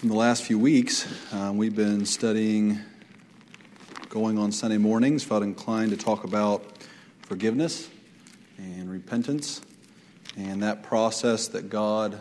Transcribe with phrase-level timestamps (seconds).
[0.00, 2.78] In the last few weeks, um, we've been studying,
[4.08, 6.64] going on Sunday mornings, felt inclined to talk about
[7.22, 7.90] forgiveness
[8.58, 9.60] and repentance
[10.36, 12.20] and that process that God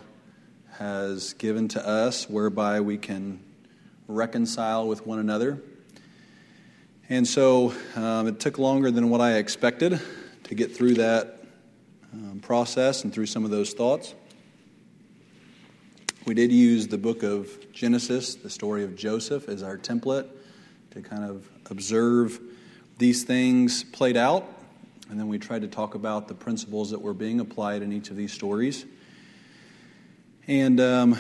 [0.80, 3.40] has given to us whereby we can
[4.08, 5.62] reconcile with one another.
[7.10, 10.02] And so um, it took longer than what I expected
[10.46, 11.44] to get through that
[12.12, 14.16] um, process and through some of those thoughts.
[16.28, 20.28] We did use the book of Genesis, the story of Joseph, as our template
[20.92, 22.38] to kind of observe
[22.98, 24.46] these things played out.
[25.10, 28.10] And then we tried to talk about the principles that were being applied in each
[28.10, 28.86] of these stories.
[30.50, 31.18] And um,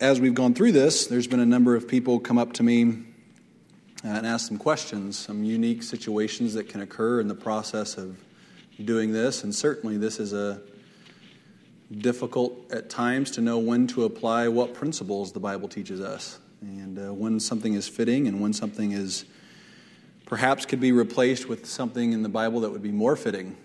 [0.00, 2.82] as we've gone through this, there's been a number of people come up to me
[4.04, 8.16] and ask some questions, some unique situations that can occur in the process of
[8.84, 9.42] doing this.
[9.42, 10.62] And certainly, this is a
[11.98, 16.98] difficult at times to know when to apply what principles the Bible teaches us, and
[16.98, 19.24] uh, when something is fitting and when something is
[20.26, 23.56] perhaps could be replaced with something in the Bible that would be more fitting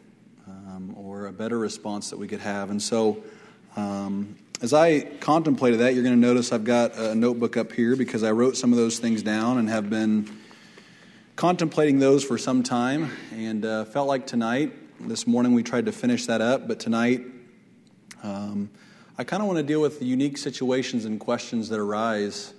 [0.48, 2.72] um, or a better response that we could have.
[2.72, 3.24] And so,
[3.76, 7.96] um, as I contemplated that, you're going to notice I've got a notebook up here
[7.96, 10.28] because I wrote some of those things down and have been
[11.36, 15.92] contemplating those for some time and uh, felt like tonight, this morning we tried to
[15.92, 17.22] finish that up, but tonight
[18.26, 18.72] um,
[19.20, 22.56] I kind of want to deal with the unique situations and questions that arise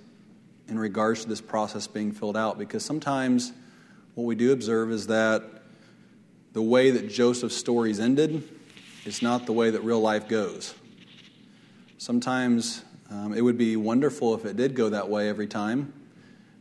[0.69, 3.51] in regards to this process being filled out because sometimes
[4.15, 5.43] what we do observe is that
[6.53, 8.47] the way that Joseph's stories ended
[9.05, 10.73] is not the way that real life goes.
[11.97, 15.91] Sometimes um, it would be wonderful if it did go that way every time,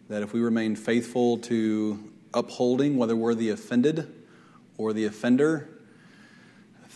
[0.08, 4.12] that if we remain faithful to upholding whether we're the offended
[4.76, 5.75] or the offender,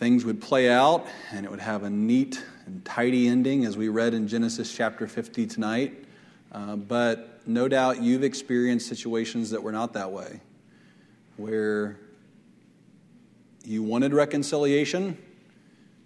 [0.01, 3.89] things would play out and it would have a neat and tidy ending, as we
[3.89, 6.07] read in Genesis chapter 50 tonight.
[6.51, 10.41] Uh, but no doubt you've experienced situations that were not that way,
[11.37, 12.01] where
[13.63, 15.19] you wanted reconciliation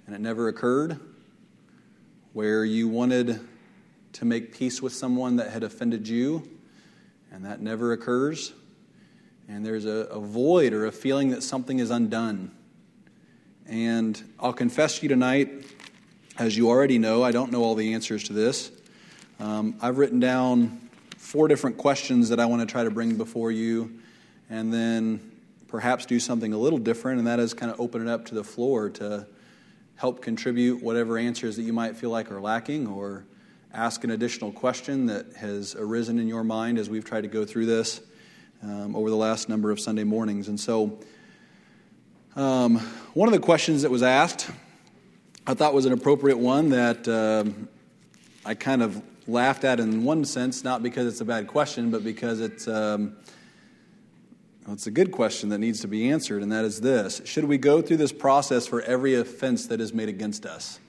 [0.06, 0.98] and it never occurred,
[2.32, 3.38] where you wanted
[4.14, 6.42] to make peace with someone that had offended you
[7.30, 8.54] and that never occurs,
[9.46, 12.50] and there's a, a void or a feeling that something is undone
[13.66, 15.48] and I'll confess to you tonight,
[16.38, 18.70] as you already know, I don't know all the answers to this.
[19.40, 23.50] Um, I've written down four different questions that I want to try to bring before
[23.50, 24.00] you,
[24.50, 25.32] and then
[25.68, 28.34] perhaps do something a little different, and that is kind of open it up to
[28.34, 29.26] the floor to
[29.96, 33.24] help contribute whatever answers that you might feel like are lacking, or
[33.72, 37.44] ask an additional question that has arisen in your mind as we've tried to go
[37.44, 38.02] through this
[38.62, 40.48] um, over the last number of Sunday mornings.
[40.48, 40.98] And so,
[42.36, 42.78] um,
[43.14, 44.50] one of the questions that was asked,
[45.46, 47.44] I thought was an appropriate one that uh,
[48.44, 52.02] I kind of laughed at in one sense, not because it's a bad question, but
[52.02, 53.14] because it's, um,
[54.64, 57.44] well, it's a good question that needs to be answered, and that is this Should
[57.44, 60.80] we go through this process for every offense that is made against us?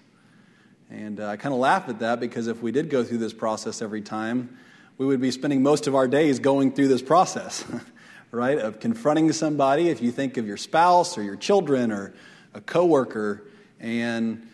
[0.90, 3.34] And uh, I kind of laugh at that because if we did go through this
[3.34, 4.58] process every time,
[4.98, 7.64] we would be spending most of our days going through this process.
[8.32, 9.90] right, of confronting somebody.
[9.90, 12.14] If you think of your spouse or your children or
[12.54, 13.44] a coworker,
[13.80, 14.48] and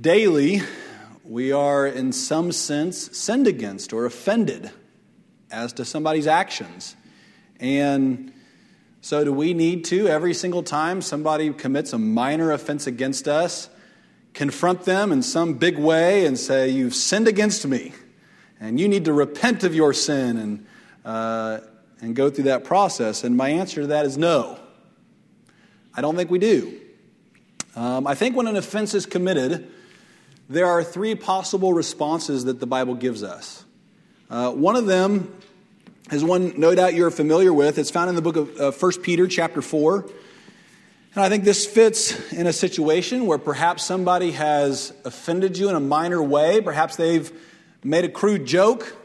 [0.00, 0.62] daily
[1.24, 4.70] we are, in some sense, sinned against or offended
[5.50, 6.96] as to somebody's actions.
[7.60, 8.32] And
[9.00, 13.68] so, do we need to, every single time somebody commits a minor offense against us,
[14.34, 17.92] confront them in some big way and say, You've sinned against me,
[18.58, 20.66] and you need to repent of your sin and
[21.04, 21.60] uh,
[22.00, 23.24] and go through that process?
[23.24, 24.58] And my answer to that is no.
[25.94, 26.80] I don't think we do.
[27.76, 29.70] Um, I think when an offense is committed,
[30.48, 33.64] there are three possible responses that the Bible gives us.
[34.28, 35.32] Uh, one of them
[36.10, 37.78] is one no doubt you're familiar with.
[37.78, 40.08] It's found in the book of uh, 1 Peter, chapter 4.
[41.14, 45.74] And I think this fits in a situation where perhaps somebody has offended you in
[45.74, 46.60] a minor way.
[46.60, 47.32] Perhaps they've
[47.82, 48.96] made a crude joke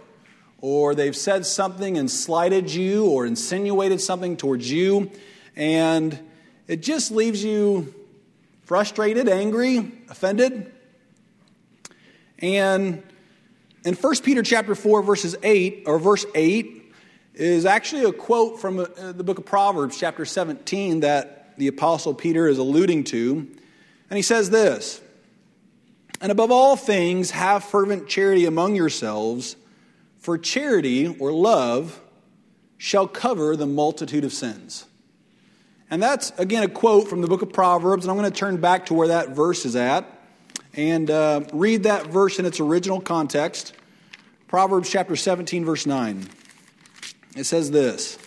[0.61, 5.11] or they've said something and slighted you or insinuated something towards you,
[5.55, 6.19] and
[6.67, 7.93] it just leaves you
[8.63, 10.71] frustrated, angry, offended.
[12.39, 13.03] And
[13.85, 16.93] in 1 Peter chapter 4 verses 8 or verse 8
[17.35, 22.13] is actually a quote from uh, the book of Proverbs chapter 17 that the apostle
[22.13, 23.47] Peter is alluding to.
[24.09, 25.01] And he says this,
[26.21, 29.55] "And above all things have fervent charity among yourselves,
[30.25, 32.01] for charity or love
[32.79, 34.87] shall cover the multitude of sins.
[35.91, 38.05] And that's, again, a quote from the book of Proverbs.
[38.05, 40.03] And I'm going to turn back to where that verse is at
[40.73, 43.73] and uh, read that verse in its original context.
[44.47, 46.27] Proverbs chapter 17, verse 9.
[47.35, 48.17] It says this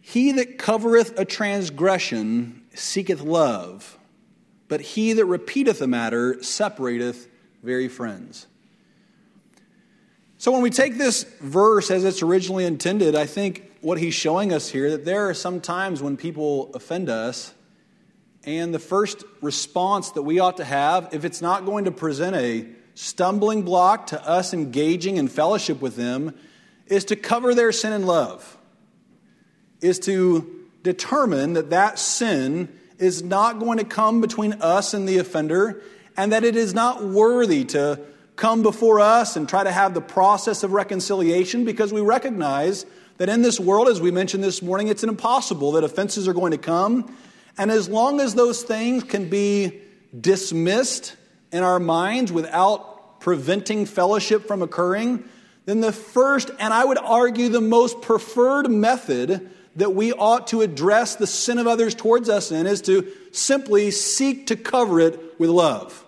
[0.00, 3.98] He that covereth a transgression seeketh love,
[4.68, 7.26] but he that repeateth a matter separateth
[7.60, 8.46] very friends.
[10.42, 14.52] So when we take this verse as it's originally intended, I think what he's showing
[14.52, 17.54] us here that there are some times when people offend us
[18.42, 22.34] and the first response that we ought to have if it's not going to present
[22.34, 26.34] a stumbling block to us engaging in fellowship with them
[26.88, 28.58] is to cover their sin in love,
[29.80, 32.68] is to determine that that sin
[32.98, 35.80] is not going to come between us and the offender,
[36.16, 38.00] and that it is not worthy to
[38.42, 42.84] come before us and try to have the process of reconciliation because we recognize
[43.18, 46.50] that in this world, as we mentioned this morning, it's impossible that offenses are going
[46.50, 47.16] to come.
[47.56, 49.80] And as long as those things can be
[50.20, 51.14] dismissed
[51.52, 55.22] in our minds without preventing fellowship from occurring,
[55.66, 60.62] then the first, and I would argue the most preferred method that we ought to
[60.62, 65.38] address the sin of others towards us in is to simply seek to cover it
[65.38, 66.01] with love.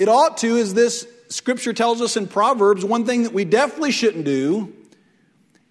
[0.00, 3.92] It ought to, as this scripture tells us in Proverbs, one thing that we definitely
[3.92, 4.72] shouldn't do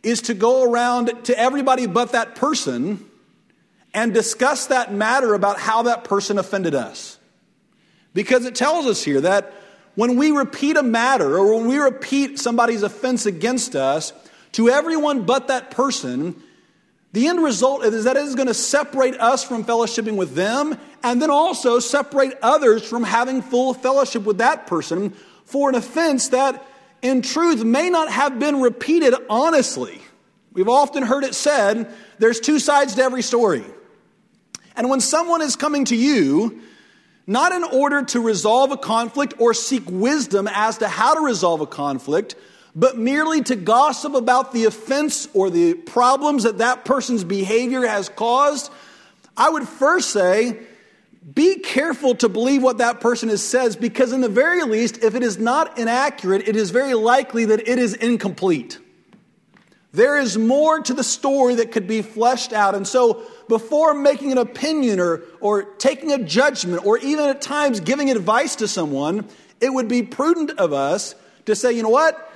[0.03, 3.03] is to go around to everybody but that person
[3.91, 7.17] and discuss that matter about how that person offended us.
[8.13, 9.51] Because it tells us here that
[9.95, 14.13] when we repeat a matter or when we repeat somebody's offense against us
[14.51, 16.35] to everyone but that person,
[17.13, 20.77] the end result is that it is going to separate us from fellowshipping with them
[21.03, 25.11] and then also separate others from having full fellowship with that person
[25.45, 26.65] for an offense that
[27.01, 30.01] in truth may not have been repeated honestly.
[30.53, 33.63] We've often heard it said there's two sides to every story.
[34.75, 36.61] And when someone is coming to you,
[37.27, 41.61] not in order to resolve a conflict or seek wisdom as to how to resolve
[41.61, 42.35] a conflict,
[42.75, 48.09] but merely to gossip about the offense or the problems that that person's behavior has
[48.09, 48.71] caused,
[49.35, 50.59] I would first say,
[51.33, 55.16] be careful to believe what that person is, says because, in the very least, if
[55.16, 58.80] it is not inaccurate, it is very likely that it is incomplete.
[59.92, 62.75] There is more to the story that could be fleshed out.
[62.75, 67.80] And so, before making an opinion or, or taking a judgment or even at times
[67.80, 69.27] giving advice to someone,
[69.60, 72.31] it would be prudent of us to say, you know what?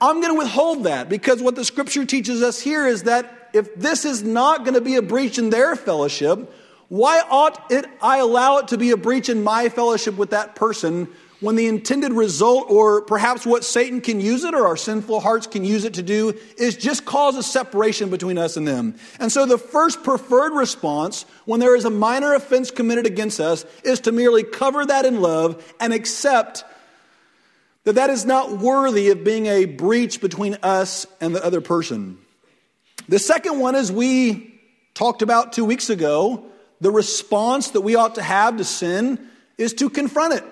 [0.00, 3.74] I'm going to withhold that because what the scripture teaches us here is that if
[3.76, 6.52] this is not going to be a breach in their fellowship,
[6.88, 10.54] why ought it I allow it to be a breach in my fellowship with that
[10.54, 11.08] person
[11.40, 15.46] when the intended result, or perhaps what Satan can use it, or our sinful hearts
[15.46, 18.94] can use it to do, is just cause a separation between us and them.
[19.20, 23.66] And so the first preferred response when there is a minor offense committed against us
[23.84, 26.64] is to merely cover that in love and accept
[27.84, 32.16] that that is not worthy of being a breach between us and the other person.
[33.08, 34.58] The second one, is we
[34.94, 36.46] talked about two weeks ago,
[36.80, 39.18] the response that we ought to have to sin
[39.58, 40.44] is to confront it.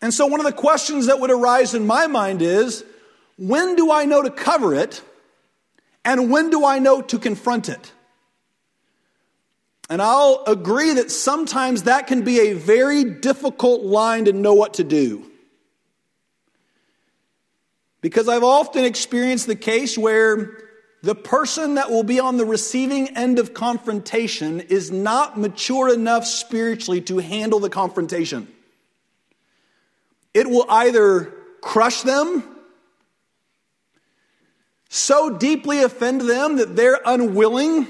[0.00, 2.84] And so, one of the questions that would arise in my mind is
[3.36, 5.02] when do I know to cover it?
[6.04, 7.92] And when do I know to confront it?
[9.90, 14.74] And I'll agree that sometimes that can be a very difficult line to know what
[14.74, 15.24] to do.
[18.00, 20.67] Because I've often experienced the case where
[21.02, 26.26] the person that will be on the receiving end of confrontation is not mature enough
[26.26, 28.48] spiritually to handle the confrontation.
[30.34, 32.42] It will either crush them,
[34.88, 37.86] so deeply offend them that they're unwilling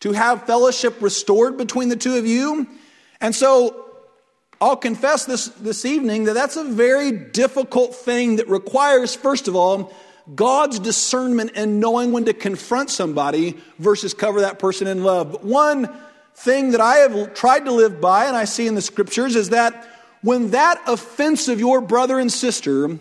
[0.00, 2.66] to have fellowship restored between the two of you.
[3.20, 3.86] And so
[4.60, 9.56] I'll confess this, this evening that that's a very difficult thing that requires, first of
[9.56, 9.92] all,
[10.34, 15.32] God's discernment and knowing when to confront somebody versus cover that person in love.
[15.32, 15.88] But one
[16.34, 19.50] thing that I have tried to live by, and I see in the scriptures, is
[19.50, 19.88] that
[20.22, 22.98] when that offense of your brother and sister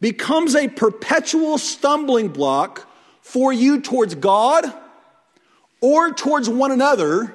[0.00, 2.88] becomes a perpetual stumbling block
[3.20, 4.72] for you towards God
[5.80, 7.34] or towards one another,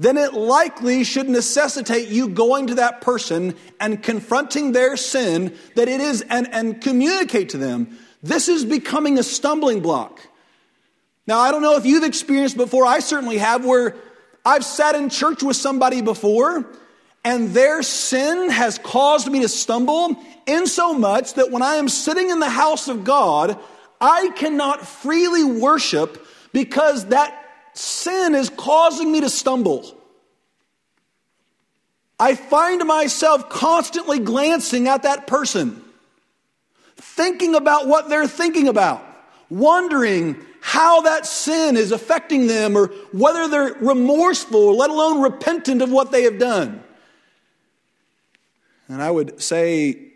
[0.00, 5.88] then it likely should necessitate you going to that person and confronting their sin that
[5.88, 7.98] it is and, and communicate to them.
[8.22, 10.26] This is becoming a stumbling block.
[11.26, 13.94] Now, I don't know if you've experienced before, I certainly have, where
[14.42, 16.66] I've sat in church with somebody before
[17.22, 20.16] and their sin has caused me to stumble
[20.46, 23.58] in so much that when I am sitting in the house of God,
[24.00, 29.96] I cannot freely worship because that sin is causing me to stumble.
[32.18, 35.82] I find myself constantly glancing at that person,
[36.96, 39.02] thinking about what they're thinking about,
[39.48, 45.90] wondering how that sin is affecting them or whether they're remorseful, let alone repentant of
[45.90, 46.84] what they have done.
[48.88, 50.09] And I would say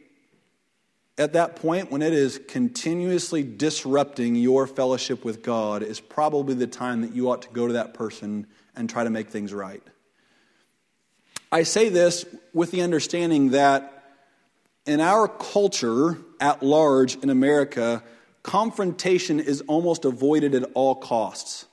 [1.17, 6.67] at that point, when it is continuously disrupting your fellowship with God, is probably the
[6.67, 9.83] time that you ought to go to that person and try to make things right.
[11.53, 14.03] I say this with the understanding that
[14.87, 18.03] in our culture at large in America,
[18.43, 21.67] confrontation is almost avoided at all costs.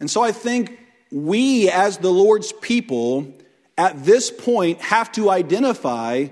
[0.00, 0.80] And so I think
[1.12, 3.32] we, as the Lord's people,
[3.78, 6.26] at this point have to identify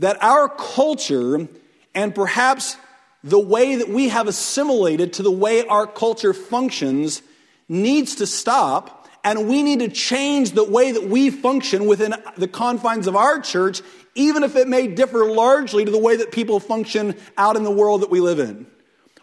[0.00, 1.48] that our culture
[1.94, 2.76] and perhaps
[3.22, 7.22] the way that we have assimilated to the way our culture functions
[7.68, 12.48] needs to stop and we need to change the way that we function within the
[12.48, 13.82] confines of our church,
[14.14, 17.70] even if it may differ largely to the way that people function out in the
[17.70, 18.66] world that we live in.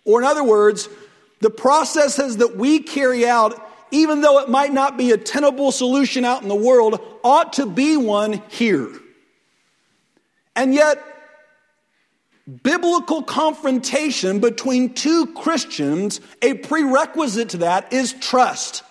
[0.05, 0.88] Or, in other words,
[1.39, 6.24] the processes that we carry out, even though it might not be a tenable solution
[6.24, 8.91] out in the world, ought to be one here.
[10.57, 11.01] And yet,
[12.63, 18.81] biblical confrontation between two Christians, a prerequisite to that is trust.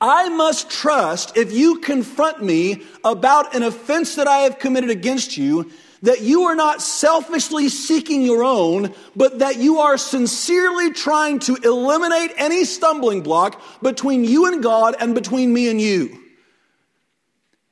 [0.00, 5.36] I must trust if you confront me about an offense that I have committed against
[5.36, 5.70] you,
[6.02, 11.54] that you are not selfishly seeking your own, but that you are sincerely trying to
[11.62, 16.25] eliminate any stumbling block between you and God and between me and you.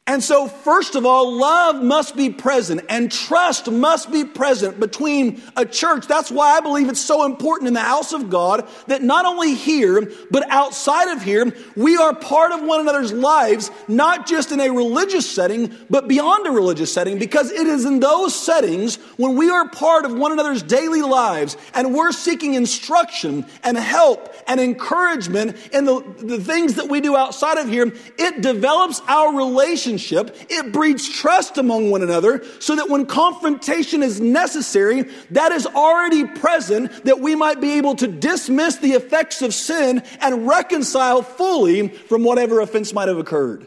[0.06, 5.40] And so, first of all, love must be present and trust must be present between
[5.56, 6.06] a church.
[6.06, 9.54] That's why I believe it's so important in the house of God that not only
[9.54, 14.60] here, but outside of here, we are part of one another's lives, not just in
[14.60, 19.36] a religious setting, but beyond a religious setting, because it is in those settings when
[19.36, 24.60] we are part of one another's daily lives and we're seeking instruction and help and
[24.60, 29.93] encouragement in the, the things that we do outside of here, it develops our relationship
[29.94, 35.66] relationship, it breeds trust among one another so that when confrontation is necessary, that is
[35.66, 41.22] already present that we might be able to dismiss the effects of sin and reconcile
[41.22, 43.66] fully from whatever offense might have occurred.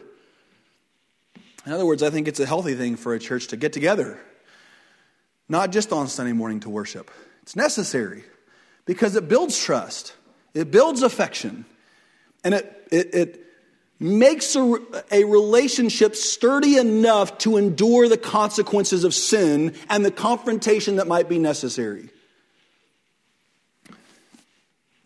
[1.66, 4.18] In other words, I think it's a healthy thing for a church to get together,
[5.48, 7.10] not just on Sunday morning to worship.
[7.42, 8.24] It's necessary
[8.86, 10.14] because it builds trust,
[10.54, 11.66] it builds affection,
[12.42, 13.47] and it, it, it
[14.00, 14.78] makes a,
[15.10, 21.28] a, relationship sturdy enough to endure the consequences of sin and the confrontation that might
[21.28, 22.08] be necessary.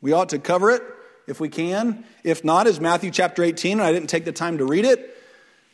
[0.03, 0.83] We ought to cover it
[1.27, 2.05] if we can.
[2.23, 5.17] If not, as Matthew chapter 18, and I didn't take the time to read it,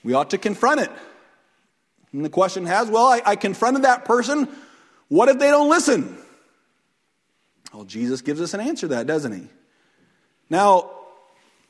[0.04, 0.90] we ought to confront it.
[2.12, 4.48] And the question has, well, I, I confronted that person.
[5.08, 6.16] What if they don't listen?
[7.72, 9.48] Well, Jesus gives us an answer to that, doesn't he?
[10.48, 10.90] Now,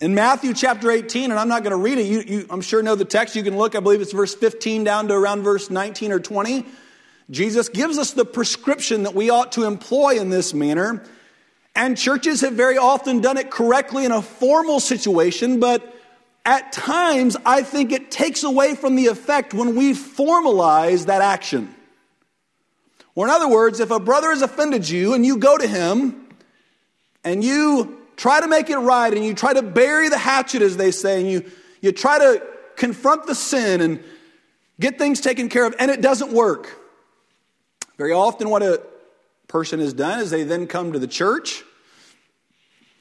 [0.01, 2.83] in Matthew chapter 18, and I'm not going to read it, you, you, I'm sure
[2.83, 3.35] know the text.
[3.35, 6.65] You can look, I believe it's verse 15 down to around verse 19 or 20.
[7.31, 11.05] Jesus gives us the prescription that we ought to employ in this manner.
[11.75, 15.95] And churches have very often done it correctly in a formal situation, but
[16.45, 21.75] at times I think it takes away from the effect when we formalize that action.
[23.15, 26.29] Or, in other words, if a brother has offended you and you go to him
[27.25, 30.77] and you try to make it right and you try to bury the hatchet, as
[30.77, 32.43] they say, and you, you try to
[32.77, 34.03] confront the sin and
[34.79, 36.79] get things taken care of, and it doesn't work.
[37.97, 38.83] Very often, what a
[39.47, 41.63] person has done is they then come to the church,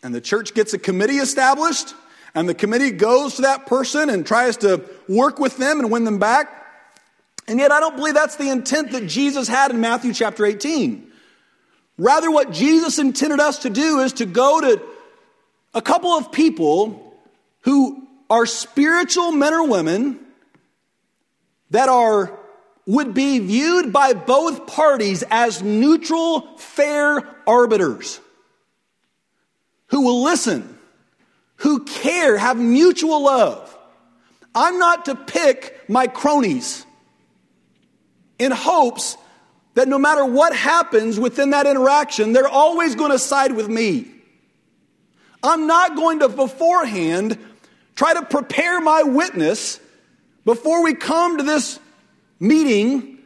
[0.02, 1.94] and the church gets a committee established,
[2.34, 6.04] and the committee goes to that person and tries to work with them and win
[6.04, 6.54] them back.
[7.48, 11.12] And yet, I don't believe that's the intent that Jesus had in Matthew chapter 18.
[11.98, 14.82] Rather, what Jesus intended us to do is to go to
[15.78, 17.16] a couple of people
[17.62, 20.20] who are spiritual men or women
[21.70, 22.38] that are
[22.88, 28.20] would be viewed by both parties as neutral, fair arbiters
[29.88, 30.78] who will listen,
[31.58, 33.78] who care, have mutual love.
[34.56, 36.86] I'm not to pick my cronies
[38.40, 39.16] in hopes
[39.76, 44.17] that no matter what happens within that interaction, they're always going to side with me.
[45.48, 47.38] I'm not going to beforehand
[47.96, 49.80] try to prepare my witness
[50.46, 51.80] before we come to this
[52.40, 53.18] meeting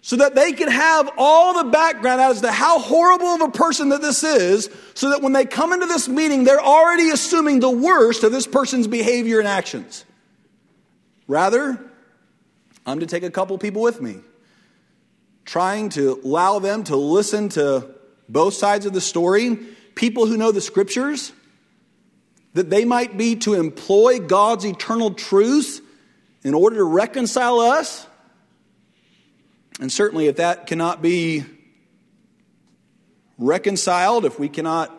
[0.00, 3.88] so that they can have all the background as to how horrible of a person
[3.88, 7.70] that this is, so that when they come into this meeting, they're already assuming the
[7.70, 10.04] worst of this person's behavior and actions.
[11.26, 11.80] Rather,
[12.86, 14.20] I'm to take a couple people with me,
[15.44, 17.88] trying to allow them to listen to
[18.28, 19.58] both sides of the story,
[19.96, 21.32] people who know the scriptures,
[22.54, 25.80] that they might be to employ God's eternal truths
[26.44, 28.06] in order to reconcile us
[29.80, 31.44] and certainly, if that cannot be
[33.38, 34.92] reconciled, if we cannot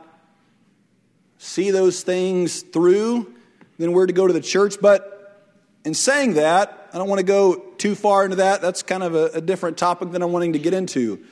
[1.39, 3.33] see those things through,
[3.79, 4.75] then we're to go to the church.
[4.79, 5.49] But
[5.83, 8.61] in saying that, I don't want to go too far into that.
[8.61, 11.23] That's kind of a, a different topic than I'm wanting to get into.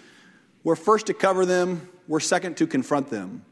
[0.64, 3.46] We're first to cover them, we're second to confront them.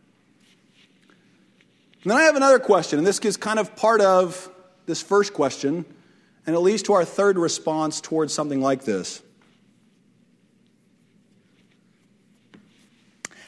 [2.03, 4.49] And then I have another question, and this is kind of part of
[4.85, 5.85] this first question,
[6.45, 9.21] and it leads to our third response towards something like this.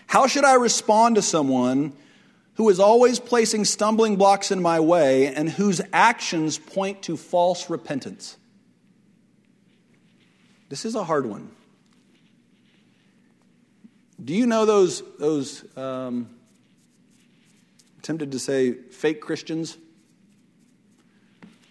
[0.08, 1.92] How should I respond to someone
[2.54, 7.70] who is always placing stumbling blocks in my way and whose actions point to false
[7.70, 8.38] repentance?
[10.70, 11.52] This is a hard one.
[14.24, 16.30] Do you know those, those um,
[18.06, 19.80] tempted to say fake Christians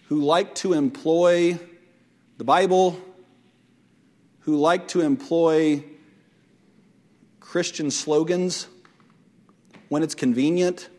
[0.09, 1.57] who like to employ
[2.37, 2.99] the Bible,
[4.41, 5.81] who like to employ
[7.39, 8.67] Christian slogans
[9.87, 10.89] when it's convenient,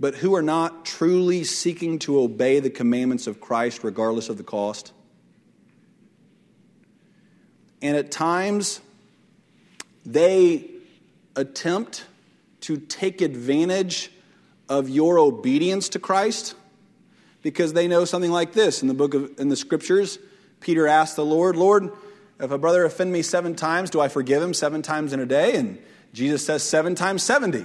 [0.00, 4.42] but who are not truly seeking to obey the commandments of Christ regardless of the
[4.42, 4.92] cost.
[7.80, 8.80] And at times,
[10.04, 10.68] they
[11.36, 12.06] attempt
[12.62, 14.10] to take advantage
[14.68, 16.54] of your obedience to Christ
[17.42, 20.18] because they know something like this in the book of in the scriptures
[20.60, 21.90] Peter asked the Lord, "Lord,
[22.40, 25.26] if a brother offend me seven times, do I forgive him seven times in a
[25.26, 25.56] day?
[25.56, 25.78] And
[26.12, 27.64] Jesus says seven times 70.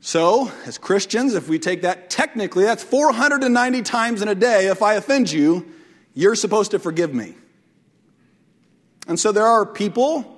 [0.00, 4.66] So, as Christians, if we take that technically, that's 490 times in a day.
[4.66, 5.66] If I offend you,
[6.14, 7.34] you're supposed to forgive me.
[9.06, 10.29] And so there are people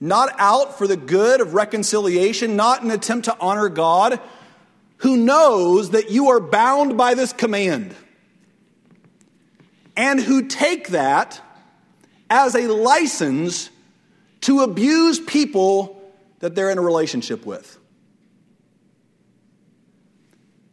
[0.00, 4.18] not out for the good of reconciliation, not an attempt to honor God,
[4.98, 7.94] who knows that you are bound by this command.
[9.96, 11.40] And who take that
[12.30, 13.68] as a license
[14.42, 16.00] to abuse people
[16.38, 17.78] that they're in a relationship with.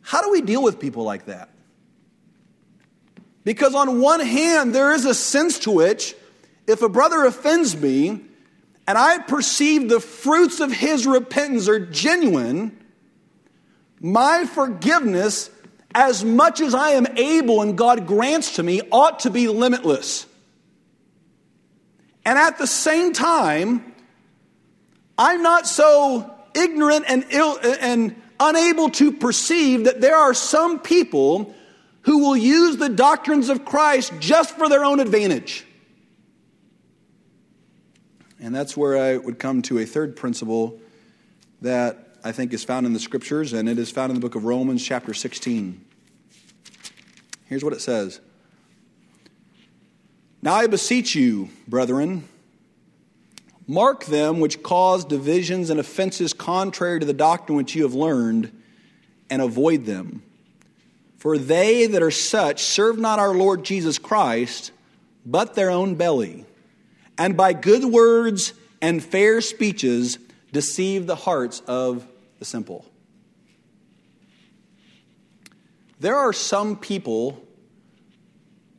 [0.02, 1.50] How do we deal with people like that?
[3.44, 6.16] Because, on one hand, there is a sense to which
[6.66, 8.22] if a brother offends me
[8.88, 12.86] and I perceive the fruits of his repentance are genuine,
[14.00, 15.50] my forgiveness,
[15.94, 20.26] as much as I am able and God grants to me, ought to be limitless.
[22.24, 23.94] And at the same time,
[25.18, 31.54] I'm not so ignorant and ill and unable to perceive that there are some people
[32.02, 35.67] who will use the doctrines of Christ just for their own advantage.
[38.40, 40.80] And that's where I would come to a third principle
[41.62, 44.36] that I think is found in the scriptures, and it is found in the book
[44.36, 45.84] of Romans, chapter 16.
[47.46, 48.20] Here's what it says
[50.42, 52.28] now I beseech you, brethren,
[53.66, 58.52] mark them which cause divisions and offenses contrary to the doctrine which you have learned,
[59.30, 60.24] and avoid them.
[61.18, 64.72] For they that are such serve not our Lord Jesus Christ,
[65.26, 66.46] but their own belly,
[67.18, 70.20] and by good words and fair speeches
[70.52, 72.08] deceive the hearts of
[72.40, 72.86] the simple.
[76.00, 77.44] There are some people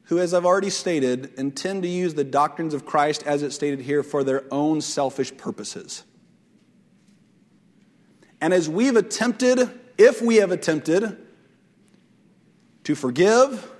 [0.05, 3.81] who, as I've already stated, intend to use the doctrines of Christ, as it's stated
[3.81, 6.05] here, for their own selfish purposes.
[8.41, 11.19] And as we've attempted, if we have attempted,
[12.85, 13.71] to forgive,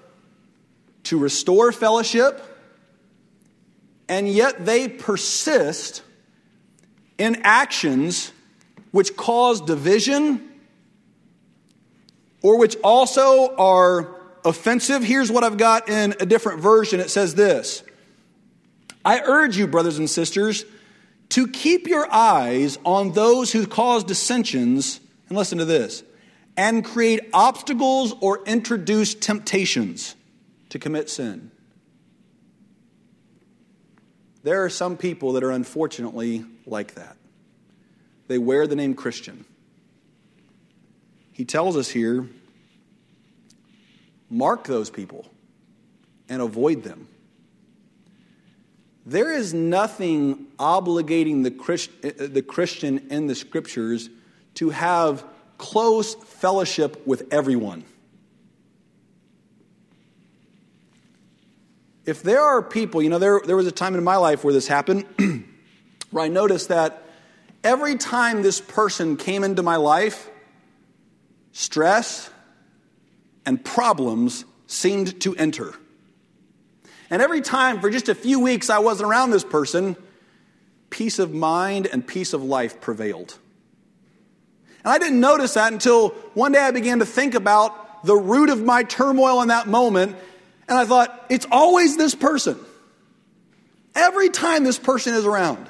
[1.05, 2.43] to restore fellowship,
[4.09, 6.03] and yet they persist
[7.19, 8.33] in actions
[8.91, 10.49] which cause division
[12.43, 15.03] or which also are offensive.
[15.03, 17.83] Here's what I've got in a different version it says this
[19.05, 20.65] I urge you, brothers and sisters,
[21.31, 26.03] to keep your eyes on those who cause dissensions, and listen to this,
[26.57, 30.15] and create obstacles or introduce temptations
[30.71, 31.51] to commit sin.
[34.43, 37.17] There are some people that are unfortunately like that.
[38.29, 39.45] They wear the name Christian.
[41.33, 42.29] He tells us here
[44.31, 45.31] Mark those people
[46.29, 47.09] and avoid them.
[49.07, 54.11] there is nothing obligating the, Christ, uh, the Christian in the scriptures
[54.57, 55.25] to have
[55.57, 57.85] close fellowship with everyone.
[62.09, 64.55] If there are people, you know, there, there was a time in my life where
[64.55, 65.05] this happened,
[66.11, 67.03] where I noticed that
[67.63, 70.31] every time this person came into my life,
[71.53, 72.31] stress
[73.45, 75.75] and problems seemed to enter.
[77.11, 79.95] And every time, for just a few weeks, I wasn't around this person,
[80.89, 83.37] peace of mind and peace of life prevailed.
[84.83, 88.49] And I didn't notice that until one day I began to think about the root
[88.49, 90.17] of my turmoil in that moment.
[90.69, 92.59] And I thought, it's always this person.
[93.95, 95.67] Every time this person is around.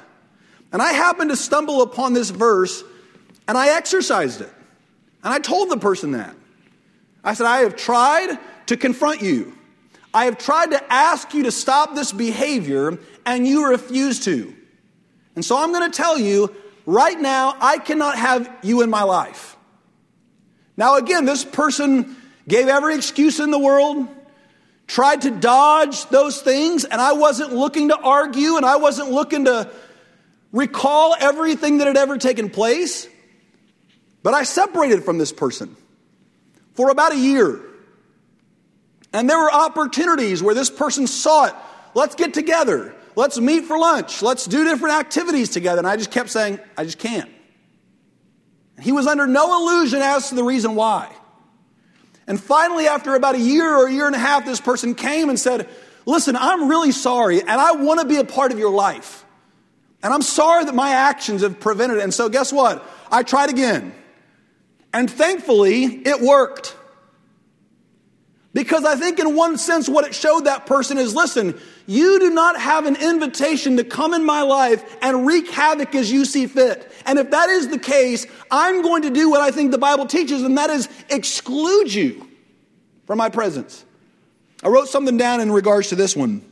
[0.71, 2.83] And I happened to stumble upon this verse
[3.47, 4.53] and I exercised it.
[5.23, 6.35] And I told the person that.
[7.23, 9.57] I said, I have tried to confront you.
[10.13, 14.55] I have tried to ask you to stop this behavior, and you refuse to.
[15.35, 19.03] And so I'm going to tell you right now, I cannot have you in my
[19.03, 19.57] life.
[20.77, 22.15] Now, again, this person
[22.47, 24.07] gave every excuse in the world,
[24.89, 29.45] tried to dodge those things, and I wasn't looking to argue and I wasn't looking
[29.45, 29.71] to
[30.51, 33.07] recall everything that had ever taken place.
[34.23, 35.77] But I separated from this person
[36.73, 37.61] for about a year.
[39.13, 41.53] And there were opportunities where this person saw it.
[41.93, 42.95] Let's get together.
[43.15, 44.21] Let's meet for lunch.
[44.21, 45.79] Let's do different activities together.
[45.79, 47.29] And I just kept saying, I just can't.
[48.81, 51.15] He was under no illusion as to the reason why.
[52.29, 55.29] And finally, after about a year or a year and a half, this person came
[55.29, 55.67] and said,
[56.05, 59.25] Listen, I'm really sorry, and I want to be a part of your life.
[60.01, 62.03] And I'm sorry that my actions have prevented it.
[62.03, 62.87] And so, guess what?
[63.11, 63.93] I tried again.
[64.93, 66.75] And thankfully, it worked.
[68.53, 72.29] Because I think, in one sense, what it showed that person is listen, you do
[72.29, 76.45] not have an invitation to come in my life and wreak havoc as you see
[76.45, 76.91] fit.
[77.07, 80.05] And if that is the case, I'm going to do what I think the Bible
[80.05, 82.27] teaches, and that is exclude you
[83.07, 83.83] from my presence.
[84.63, 86.43] I wrote something down in regards to this one.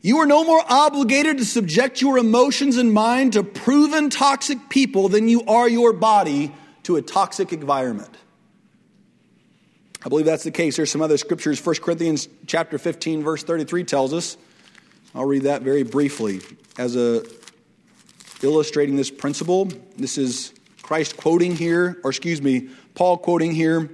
[0.00, 5.08] You are no more obligated to subject your emotions and mind to proven toxic people
[5.08, 6.52] than you are your body
[6.82, 8.10] to a toxic environment.
[10.06, 10.76] I believe that's the case.
[10.76, 11.64] There's some other scriptures.
[11.66, 14.36] 1 Corinthians chapter 15 verse 33 tells us.
[15.16, 16.42] I'll read that very briefly
[16.78, 17.24] as a
[18.40, 19.68] illustrating this principle.
[19.96, 23.90] This is Christ quoting here, or excuse me, Paul quoting here.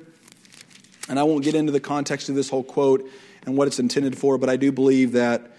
[1.08, 3.08] And I won't get into the context of this whole quote
[3.46, 5.52] and what it's intended for, but I do believe that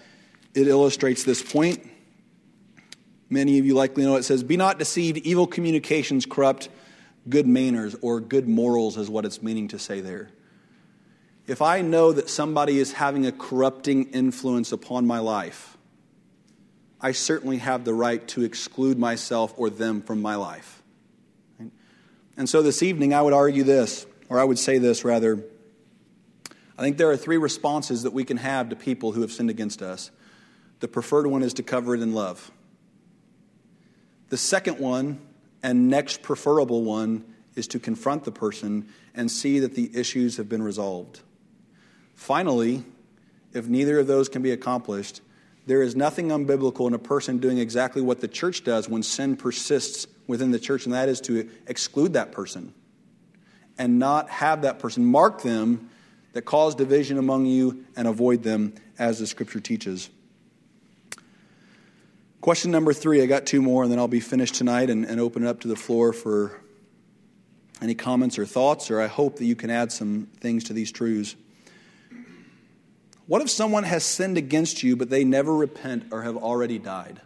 [0.54, 1.84] it illustrates this point.
[3.28, 6.68] Many of you likely know it says, Be not deceived, evil communications corrupt
[7.28, 10.30] good manners or good morals, is what it's meaning to say there.
[11.46, 15.76] If I know that somebody is having a corrupting influence upon my life,
[17.00, 20.82] I certainly have the right to exclude myself or them from my life.
[22.36, 25.44] And so this evening, I would argue this, or I would say this rather.
[26.78, 29.50] I think there are three responses that we can have to people who have sinned
[29.50, 30.10] against us.
[30.80, 32.50] The preferred one is to cover it in love.
[34.30, 35.20] The second one,
[35.62, 40.48] and next preferable one, is to confront the person and see that the issues have
[40.48, 41.20] been resolved.
[42.14, 42.84] Finally,
[43.52, 45.20] if neither of those can be accomplished,
[45.66, 49.36] there is nothing unbiblical in a person doing exactly what the church does when sin
[49.36, 52.74] persists within the church, and that is to exclude that person
[53.78, 55.90] and not have that person mark them
[56.32, 60.10] that cause division among you and avoid them as the scripture teaches.
[62.40, 65.18] Question number three, I got two more, and then I'll be finished tonight and, and
[65.18, 66.60] open it up to the floor for
[67.80, 70.92] any comments or thoughts, or I hope that you can add some things to these
[70.92, 71.36] truths.
[73.26, 77.20] What if someone has sinned against you, but they never repent or have already died?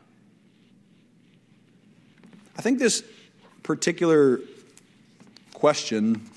[2.57, 3.03] I think this
[3.63, 4.41] particular
[5.55, 6.29] question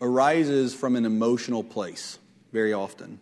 [0.00, 2.18] arises from an emotional place
[2.52, 3.18] very often.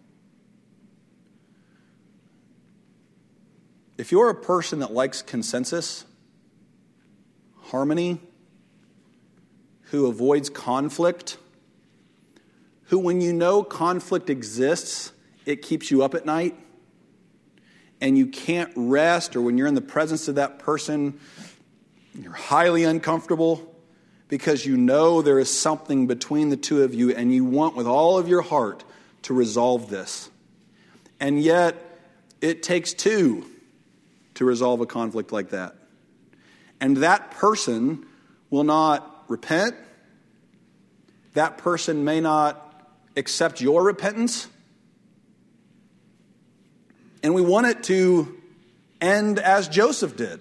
[3.99, 6.05] If you're a person that likes consensus,
[7.63, 8.21] harmony,
[9.91, 11.39] who avoids conflict,
[12.87, 15.13] who, when you know conflict exists,
[15.45, 16.57] it keeps you up at night,
[18.01, 21.19] and you can't rest, or when you're in the presence of that person,
[22.15, 23.75] you're highly uncomfortable
[24.29, 27.87] because you know there is something between the two of you, and you want with
[27.87, 28.85] all of your heart
[29.23, 30.31] to resolve this.
[31.21, 31.77] And yet,
[32.41, 33.47] it takes two
[34.35, 35.75] to resolve a conflict like that.
[36.81, 38.07] And that person
[38.51, 39.75] will not repent.
[41.35, 42.66] That person may not
[43.17, 44.49] accept your repentance.
[47.23, 48.41] And we want it to
[49.01, 50.41] end as Joseph did.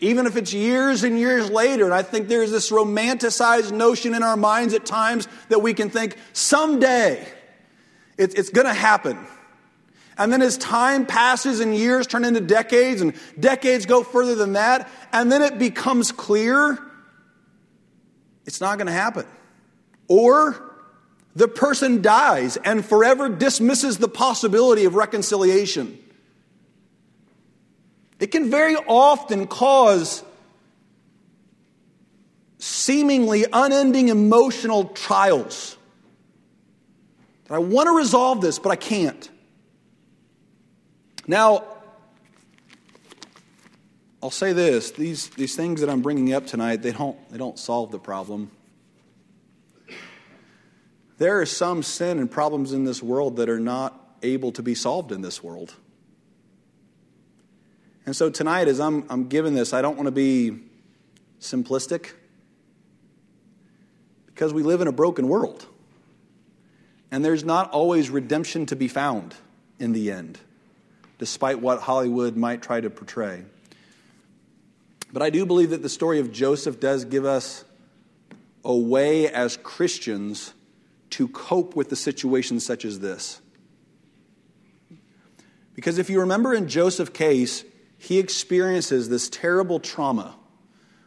[0.00, 4.22] Even if it's years and years later, and I think there's this romanticized notion in
[4.22, 7.26] our minds at times that we can think someday
[8.18, 9.18] it's going to happen.
[10.18, 14.52] And then as time passes and years turn into decades, and decades go further than
[14.52, 16.78] that, and then it becomes clear
[18.46, 19.26] it's not going to happen.
[20.06, 20.73] Or
[21.36, 25.98] the person dies and forever dismisses the possibility of reconciliation.
[28.20, 30.22] It can very often cause
[32.58, 35.76] seemingly unending emotional trials.
[37.50, 39.30] I want to resolve this, but I can't.
[41.26, 41.64] Now,
[44.22, 47.58] I'll say this these, these things that I'm bringing up tonight, they don't, they don't
[47.58, 48.50] solve the problem.
[51.24, 54.74] There are some sin and problems in this world that are not able to be
[54.74, 55.74] solved in this world.
[58.04, 60.58] And so tonight, as I'm, I'm this, I don't want to be
[61.40, 62.10] simplistic
[64.26, 65.64] because we live in a broken world.
[67.10, 69.34] And there's not always redemption to be found
[69.78, 70.38] in the end,
[71.18, 73.46] despite what Hollywood might try to portray.
[75.10, 77.64] But I do believe that the story of Joseph does give us
[78.62, 80.52] a way as Christians
[81.14, 83.40] to cope with the situation such as this.
[85.74, 87.64] Because if you remember in Joseph's case,
[87.98, 90.34] he experiences this terrible trauma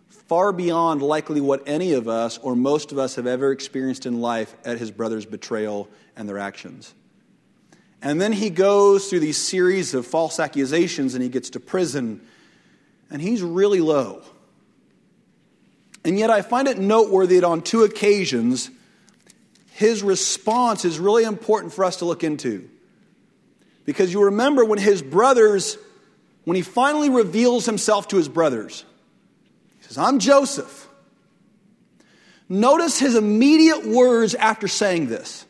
[0.07, 4.21] far beyond likely what any of us or most of us have ever experienced in
[4.21, 6.93] life at his brother's betrayal and their actions.
[8.01, 12.21] And then he goes through these series of false accusations and he gets to prison,
[13.09, 14.21] and he's really low.
[16.03, 18.69] And yet, I find it noteworthy that on two occasions,
[19.77, 22.67] his response is really important for us to look into.
[23.85, 25.77] Because you remember when his brothers,
[26.45, 28.83] when he finally reveals himself to his brothers,
[29.77, 30.89] he says, I'm Joseph.
[32.49, 35.45] Notice his immediate words after saying this.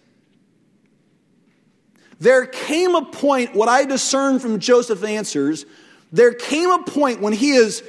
[2.20, 5.66] There came a point, what I discern from Joseph's answers,
[6.12, 7.82] there came a point when he is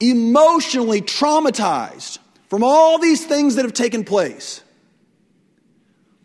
[0.00, 2.18] emotionally traumatized
[2.50, 4.62] from all these things that have taken place.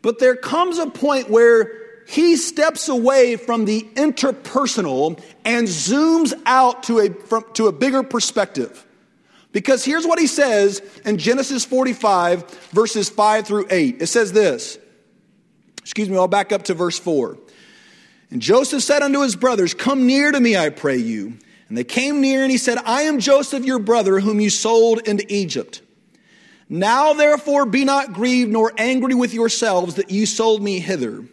[0.06, 1.72] But there comes a point where
[2.08, 8.04] he steps away from the interpersonal and zooms out to a, from, to a bigger
[8.04, 8.86] perspective.
[9.52, 14.00] Because here's what he says in Genesis 45, verses 5 through 8.
[14.00, 14.78] It says this.
[15.80, 17.40] Excuse me, I'll back up to verse 4.
[18.30, 21.34] And Joseph said unto his brothers, Come near to me, I pray you.
[21.68, 25.08] And they came near, and he said, I am Joseph, your brother, whom you sold
[25.08, 25.82] into Egypt.
[26.68, 31.26] Now therefore be not grieved nor angry with yourselves that you sold me hither.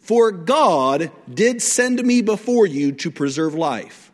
[0.00, 4.12] For God did send me before you to preserve life.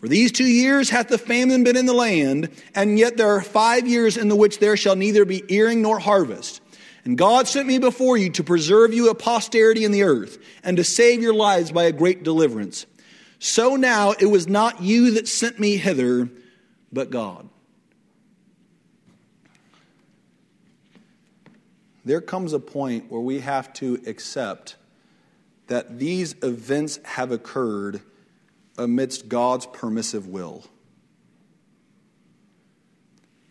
[0.00, 3.40] For these two years hath the famine been in the land, and yet there are
[3.40, 6.60] five years in the which there shall neither be earing nor harvest.
[7.04, 10.76] And God sent me before you to preserve you a posterity in the earth, and
[10.76, 12.84] to save your lives by a great deliverance.
[13.38, 16.28] So now it was not you that sent me hither,
[16.92, 17.48] but God.
[22.04, 24.76] There comes a point where we have to accept
[25.68, 28.00] that these events have occurred
[28.76, 30.64] amidst God's permissive will.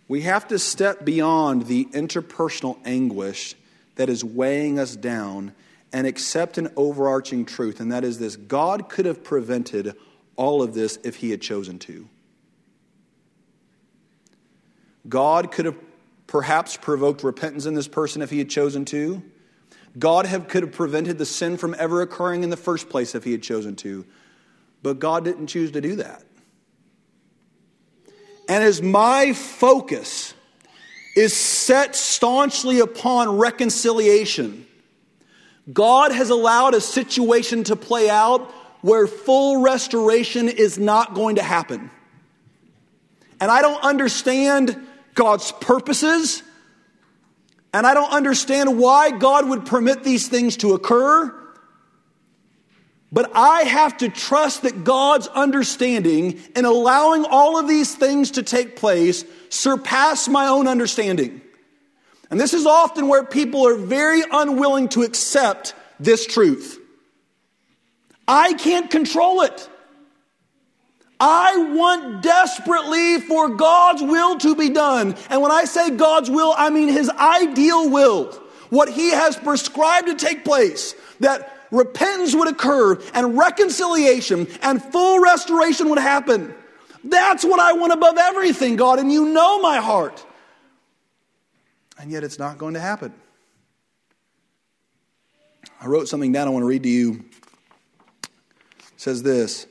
[0.08, 3.56] We have to step beyond the interpersonal anguish
[3.96, 5.54] that is weighing us down
[5.94, 9.96] and accept an overarching truth, and that is this God could have prevented
[10.36, 12.10] all of this if He had chosen to.
[15.08, 15.78] God could have
[16.32, 19.22] perhaps provoked repentance in this person if he had chosen to.
[20.00, 23.26] God have, could have prevented the sin from ever occurring in the first place if
[23.26, 24.06] he had chosen to.
[24.82, 26.24] But God didn't choose to do that.
[28.48, 30.34] And as my focus
[31.18, 34.66] is set staunchly upon reconciliation,
[35.74, 41.44] God has allowed a situation to play out where full restoration is not going to
[41.44, 41.92] happen.
[43.42, 46.44] And I don't understand God's purposes.
[47.74, 51.38] And I don't understand why God would permit these things to occur.
[53.12, 58.44] But I have to trust that God's understanding in allowing all of these things to
[58.44, 61.42] take place surpass my own understanding.
[62.30, 66.80] And this is often where people are very unwilling to accept this truth.
[68.28, 69.70] I can't control it.
[71.24, 75.16] I want desperately for God's will to be done.
[75.30, 78.32] And when I say God's will, I mean His ideal will.
[78.72, 80.96] What He has prescribed to take place.
[81.20, 86.56] That repentance would occur and reconciliation and full restoration would happen.
[87.04, 90.26] That's what I want above everything, God, and you know my heart.
[92.00, 93.14] And yet it's not going to happen.
[95.80, 97.24] I wrote something down I want to read to you.
[98.24, 98.30] It
[98.98, 99.68] says this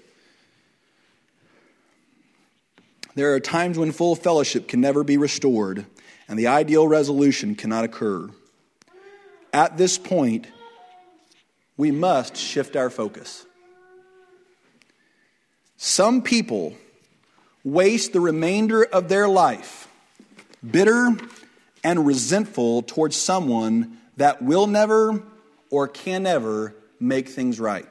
[3.15, 5.87] There are times when full fellowship can never be restored
[6.29, 8.31] and the ideal resolution cannot occur.
[9.53, 10.47] At this point,
[11.77, 13.45] we must shift our focus.
[15.77, 16.75] Some people
[17.65, 19.89] waste the remainder of their life
[20.69, 21.17] bitter
[21.83, 25.23] and resentful towards someone that will never
[25.71, 27.87] or can never make things right.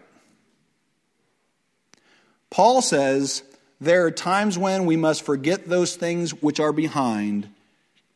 [2.49, 3.43] Paul says
[3.81, 7.49] there are times when we must forget those things which are behind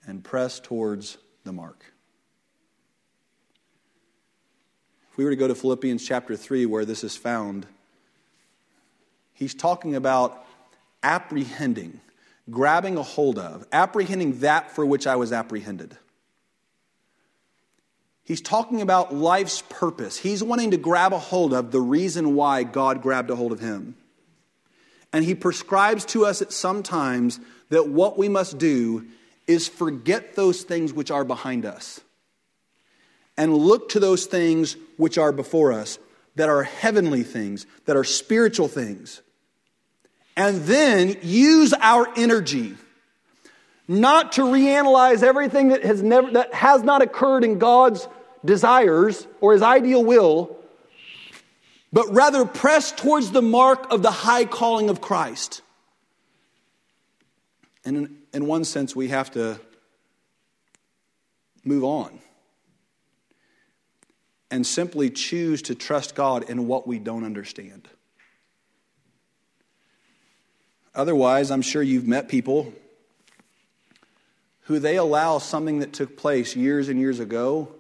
[0.06, 1.86] and press towards the mark.
[5.12, 7.66] If we were to go to Philippians chapter 3, where this is found,
[9.34, 10.46] he's talking about
[11.04, 12.02] apprehending,
[12.50, 15.96] grabbing a hold of, apprehending that for which I was apprehended.
[18.24, 20.18] He's talking about life's purpose.
[20.18, 23.60] He's wanting to grab a hold of the reason why God grabbed a hold of
[23.60, 23.96] him.
[25.14, 29.06] And he prescribes to us at some times that what we must do
[29.48, 32.02] is forget those things which are behind us
[33.38, 36.00] and look to those things which are before us
[36.36, 39.22] that are heavenly things, that are spiritual things.
[40.36, 42.76] And then use our energy
[43.88, 48.08] not to reanalyze everything that has never that has not occurred in God's
[48.44, 50.58] desires or his ideal will
[51.94, 55.62] but rather press towards the mark of the high calling of Christ.
[57.86, 59.60] And in, in one sense, we have to
[61.64, 62.20] move on
[64.50, 67.88] and simply choose to trust God in what we don't understand.
[70.96, 72.74] Otherwise, I'm sure you've met people
[74.62, 77.76] who they allow something that took place years and years ago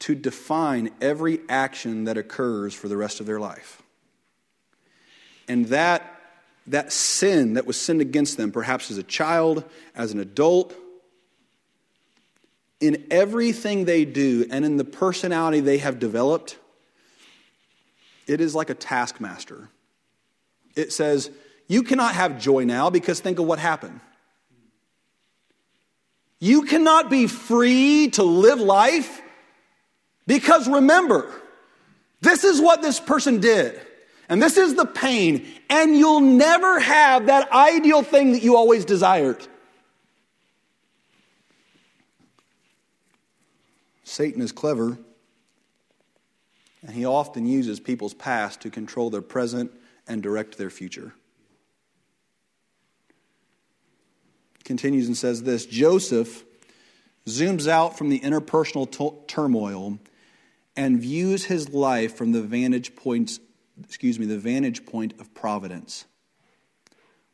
[0.00, 3.82] to define every action that occurs for the rest of their life.
[5.48, 6.20] And that,
[6.66, 10.74] that sin that was sinned against them, perhaps as a child, as an adult,
[12.80, 16.58] in everything they do and in the personality they have developed,
[18.26, 19.70] it is like a taskmaster.
[20.74, 21.30] It says,
[21.68, 24.00] You cannot have joy now because think of what happened.
[26.38, 29.22] You cannot be free to live life
[30.26, 31.30] because remember,
[32.20, 33.80] this is what this person did.
[34.28, 35.46] And this is the pain.
[35.70, 39.46] And you'll never have that ideal thing that you always desired.
[44.02, 44.96] Satan is clever,
[46.82, 49.72] and he often uses people's past to control their present
[50.06, 51.12] and direct their future.
[54.64, 56.44] Continues and says this Joseph
[57.26, 59.98] zooms out from the interpersonal t- turmoil
[60.76, 63.38] and views his life from the vantage point,
[63.82, 66.04] excuse me, the vantage point of providence.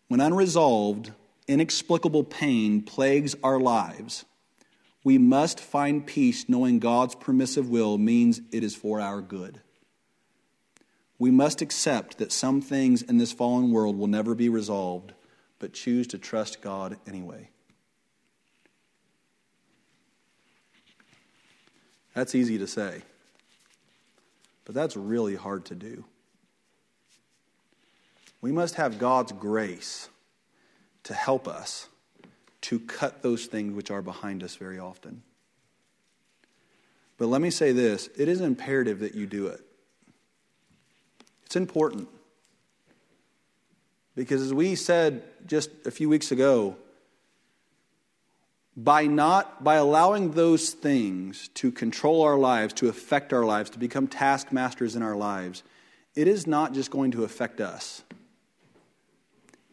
[0.08, 1.12] When unresolved,
[1.48, 4.24] inexplicable pain plagues our lives,
[5.04, 9.60] we must find peace knowing God's permissive will means it is for our good.
[11.18, 15.12] We must accept that some things in this fallen world will never be resolved,
[15.58, 17.50] but choose to trust God anyway.
[22.14, 23.02] That's easy to say.
[24.64, 26.04] But that's really hard to do.
[28.40, 30.08] We must have God's grace
[31.04, 31.88] to help us
[32.62, 35.22] to cut those things which are behind us very often.
[37.18, 39.60] But let me say this it is imperative that you do it.
[41.46, 42.08] It's important.
[44.14, 46.76] Because as we said just a few weeks ago,
[48.76, 53.78] by not by allowing those things to control our lives to affect our lives to
[53.78, 55.62] become taskmasters in our lives
[56.14, 58.02] it is not just going to affect us.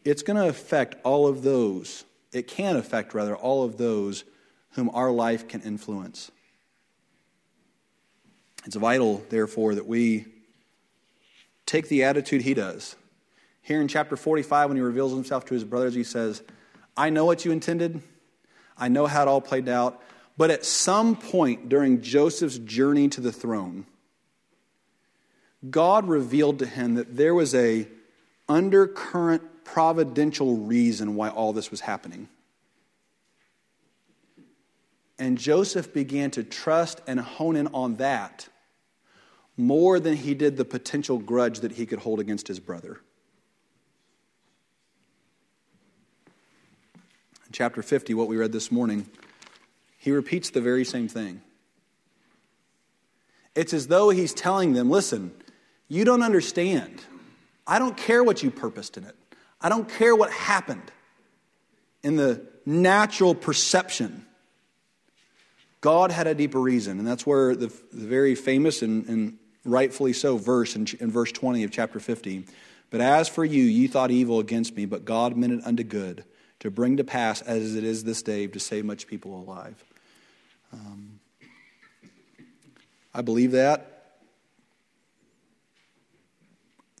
[0.04, 4.22] It's going to affect all of those it can affect rather all of those
[4.74, 6.30] whom our life can influence.
[8.64, 10.26] It's vital therefore that we
[11.66, 12.94] take the attitude he does.
[13.62, 16.42] Here in chapter 45 when he reveals himself to his brothers he says
[16.96, 18.02] i know what you intended
[18.80, 20.02] I know how it all played out.
[20.36, 23.86] But at some point during Joseph's journey to the throne,
[25.68, 27.86] God revealed to him that there was a
[28.48, 32.28] undercurrent providential reason why all this was happening.
[35.18, 38.48] And Joseph began to trust and hone in on that
[39.56, 43.00] more than he did the potential grudge that he could hold against his brother.
[47.50, 49.10] In chapter 50, what we read this morning,
[49.98, 51.42] he repeats the very same thing.
[53.56, 55.32] It's as though he's telling them, listen,
[55.88, 57.02] you don't understand.
[57.66, 59.16] I don't care what you purposed in it.
[59.60, 60.92] I don't care what happened
[62.04, 64.24] in the natural perception.
[65.80, 70.12] God had a deeper reason, and that's where the, the very famous and, and, rightfully
[70.12, 72.46] so verse in, in verse 20 of chapter 50
[72.90, 76.24] But as for you, you thought evil against me, but God meant it unto good,
[76.60, 79.82] to bring to pass as it is this day, to save much people alive.
[80.72, 81.20] Um,
[83.12, 83.96] I believe that.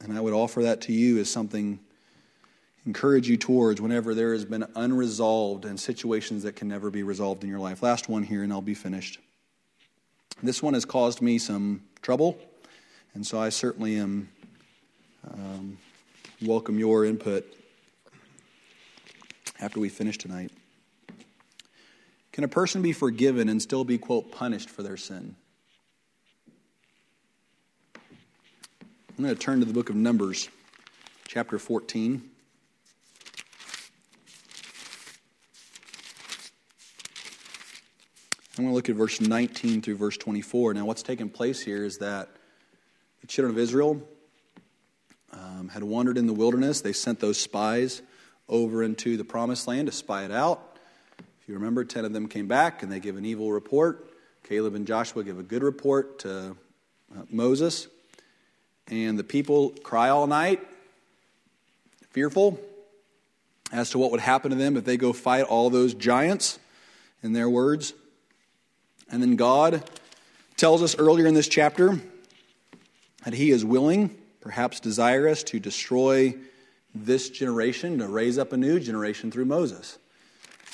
[0.02, 1.78] And I would offer that to you as something
[2.86, 7.44] encourage you towards whenever there has been unresolved and situations that can never be resolved
[7.44, 7.82] in your life.
[7.82, 9.18] Last one here, and I'll be finished.
[10.42, 12.38] This one has caused me some trouble,
[13.12, 14.30] and so I certainly am
[15.30, 15.76] um,
[16.40, 17.44] welcome your input
[19.60, 20.50] after we finish tonight.
[22.32, 25.36] Can a person be forgiven and still be, quote, punished for their sin?
[29.18, 30.48] I'm going to turn to the book of Numbers,
[31.26, 32.22] chapter 14.
[38.56, 40.74] I'm going to look at verse 19 through verse 24.
[40.74, 42.28] Now, what's taken place here is that
[43.20, 44.00] the children of Israel
[45.32, 46.80] um, had wandered in the wilderness.
[46.80, 48.02] They sent those spies
[48.50, 50.76] over into the promised land to spy it out.
[51.18, 54.10] If you remember, 10 of them came back and they give an evil report.
[54.42, 56.56] Caleb and Joshua give a good report to
[57.16, 57.86] uh, Moses.
[58.88, 60.60] And the people cry all night,
[62.10, 62.60] fearful
[63.72, 66.58] as to what would happen to them if they go fight all those giants,
[67.22, 67.92] in their words.
[69.10, 69.82] And then God
[70.56, 72.00] tells us earlier in this chapter
[73.24, 76.34] that He is willing, perhaps desirous, to destroy
[76.94, 79.98] this generation, to raise up a new generation through Moses.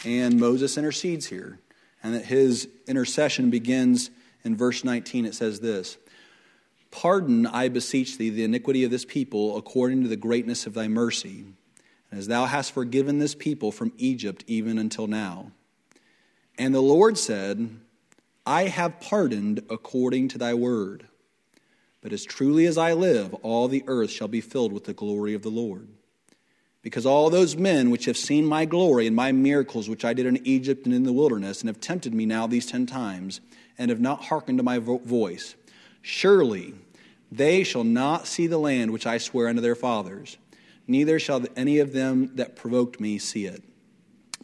[0.05, 1.59] And Moses intercedes here.
[2.03, 4.11] And that his intercession begins
[4.45, 5.27] in verse 19.
[5.27, 5.99] It says this
[6.91, 10.89] Pardon, I beseech thee, the iniquity of this people according to the greatness of thy
[10.89, 11.45] mercy,
[12.13, 15.51] as thou hast forgiven this people from Egypt even until now.
[16.59, 17.69] And the Lord said,
[18.47, 21.09] I have pardoned according to thy word.
[22.01, 25.35] But as truly as I live, all the earth shall be filled with the glory
[25.35, 25.89] of the Lord.
[26.87, 30.25] Because all those men which have seen my glory and my miracles which I did
[30.25, 33.41] in Egypt and in the wilderness, and have tempted me now these ten times,
[33.77, 35.57] and have not hearkened to my vo- voice,
[36.01, 36.75] surely
[37.33, 40.37] they shall not see the land which I swear unto their fathers,
[40.87, 43.65] neither shall any of them that provoked me see it.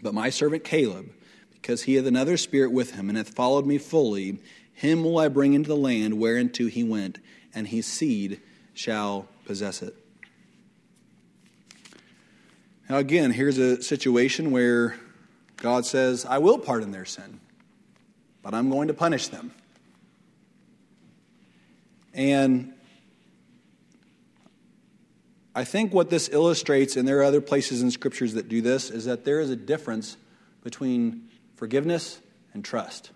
[0.03, 1.13] But my servant Caleb,
[1.53, 4.41] because he hath another spirit with him, and hath followed me fully,
[4.73, 7.21] him will I bring into the land whereinto he went,
[7.55, 8.41] and his seed
[8.75, 9.95] shall possess it.
[12.89, 14.97] Now, again, here's a situation where
[15.57, 17.41] God says, I will pardon their sin,
[18.43, 19.53] but I'm going to punish them.
[22.13, 22.75] And
[25.55, 28.91] I think what this illustrates, and there are other places in scriptures that do this,
[28.91, 30.17] is that there is a difference
[30.63, 32.21] between forgiveness
[32.55, 33.11] and trust.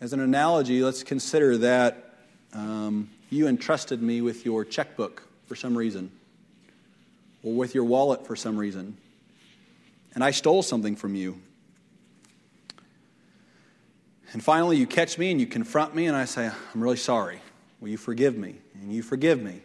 [0.00, 2.14] As an analogy, let's consider that
[2.52, 6.10] um, you entrusted me with your checkbook for some reason,
[7.42, 8.96] or with your wallet for some reason,
[10.14, 11.40] and I stole something from you.
[14.32, 17.40] And finally, you catch me and you confront me, and I say, I'm really sorry.
[17.80, 18.56] Will you forgive me?
[18.74, 19.62] And you forgive me.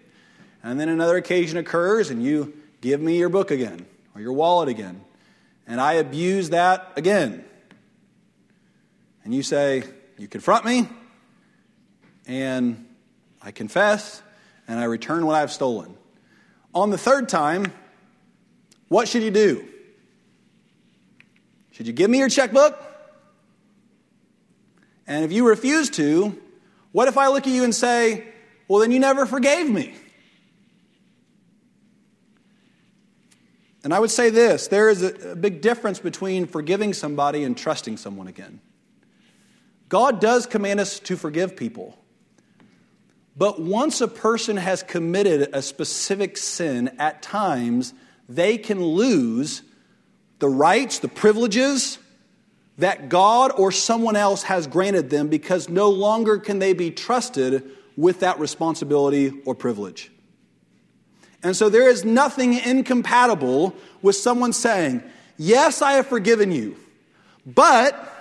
[0.63, 4.69] And then another occasion occurs, and you give me your book again or your wallet
[4.69, 5.01] again.
[5.67, 7.45] And I abuse that again.
[9.23, 9.83] And you say,
[10.17, 10.87] You confront me,
[12.27, 12.87] and
[13.41, 14.21] I confess,
[14.67, 15.95] and I return what I've stolen.
[16.75, 17.71] On the third time,
[18.89, 19.65] what should you do?
[21.71, 22.79] Should you give me your checkbook?
[25.07, 26.39] And if you refuse to,
[26.91, 28.27] what if I look at you and say,
[28.67, 29.95] Well, then you never forgave me?
[33.83, 37.97] And I would say this there is a, big difference between forgiving somebody and trusting
[37.97, 38.59] someone again.
[39.89, 41.97] God does command us to forgive people.
[43.37, 47.93] But once a person has committed a specific sin, at times
[48.29, 49.61] they can lose
[50.39, 51.97] the rights, the privileges,
[52.77, 57.63] that God or someone else has granted them because no longer can they be trusted
[57.95, 60.11] with that responsibility or privilege.
[61.43, 65.03] And so there is nothing incompatible with someone saying,
[65.37, 66.77] Yes, I have forgiven you,
[67.45, 68.14] but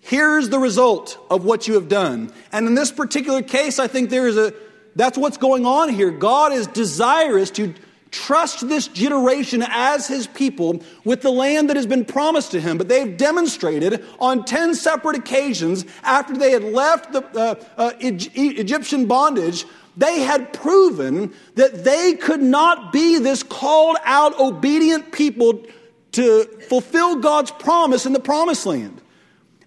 [0.00, 2.32] Here's the result of what you have done.
[2.52, 4.52] And in this particular case, I think there is a
[4.96, 6.10] that's what's going on here.
[6.10, 7.74] God is desirous to
[8.10, 12.76] trust this generation as his people with the land that has been promised to him.
[12.76, 19.06] But they've demonstrated on 10 separate occasions after they had left the uh, uh, Egyptian
[19.06, 19.64] bondage,
[19.96, 25.64] they had proven that they could not be this called out, obedient people
[26.12, 29.00] to fulfill God's promise in the promised land.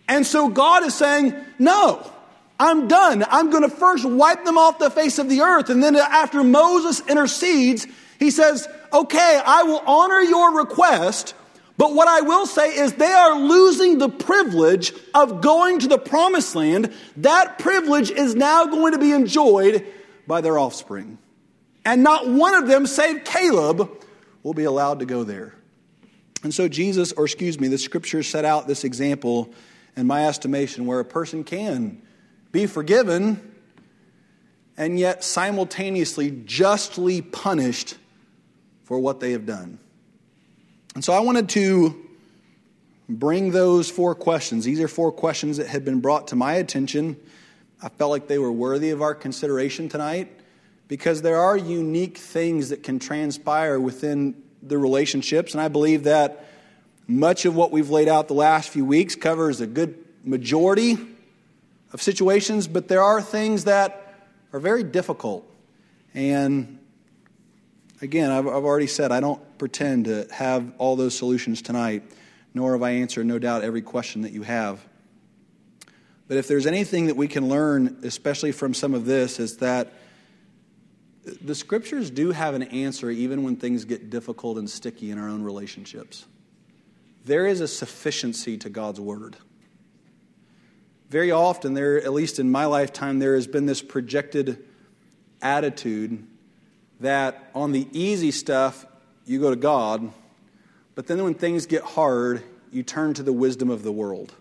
[0.08, 2.10] And so God is saying, No,
[2.60, 3.26] I'm done.
[3.30, 5.70] I'm going to first wipe them off the face of the earth.
[5.70, 7.88] And then after Moses intercedes,
[8.20, 11.36] he says, Okay, I will honor your request.
[11.76, 15.98] But what I will say is they are losing the privilege of going to the
[15.98, 16.94] promised land.
[17.18, 19.86] That privilege is now going to be enjoyed
[20.28, 21.18] by their offspring.
[21.84, 23.90] And not one of them, save Caleb,
[24.44, 25.56] will be allowed to go there.
[26.44, 29.54] And so, Jesus, or excuse me, the scriptures set out this example,
[29.96, 32.02] in my estimation, where a person can
[32.52, 33.54] be forgiven
[34.78, 37.98] and yet simultaneously justly punished
[38.84, 39.80] for what they have done.
[40.96, 42.00] And so I wanted to
[43.10, 44.66] bring those four questions.
[44.66, 47.18] These are four questions that had been brought to my attention.
[47.82, 50.32] I felt like they were worthy of our consideration tonight
[50.88, 55.54] because there are unique things that can transpire within the relationships.
[55.54, 56.46] And I believe that
[57.08, 60.98] much of what we've laid out the last few weeks covers a good majority
[61.92, 65.50] of situations, but there are things that are very difficult.
[66.14, 66.80] And
[68.02, 72.04] again, I've, I've already said I don't pretend to have all those solutions tonight,
[72.54, 74.86] nor have I answered, no doubt, every question that you have.
[76.28, 79.92] But if there's anything that we can learn, especially from some of this, is that
[81.42, 85.30] the scriptures do have an answer even when things get difficult and sticky in our
[85.30, 86.26] own relationships.
[87.26, 89.38] There is a sufficiency to God's word.
[91.10, 94.66] Very often, there, at least in my lifetime, there has been this projected
[95.42, 96.26] attitude
[97.00, 98.86] that on the easy stuff,
[99.26, 100.12] you go to God,
[100.96, 104.34] but then when things get hard, you turn to the wisdom of the world.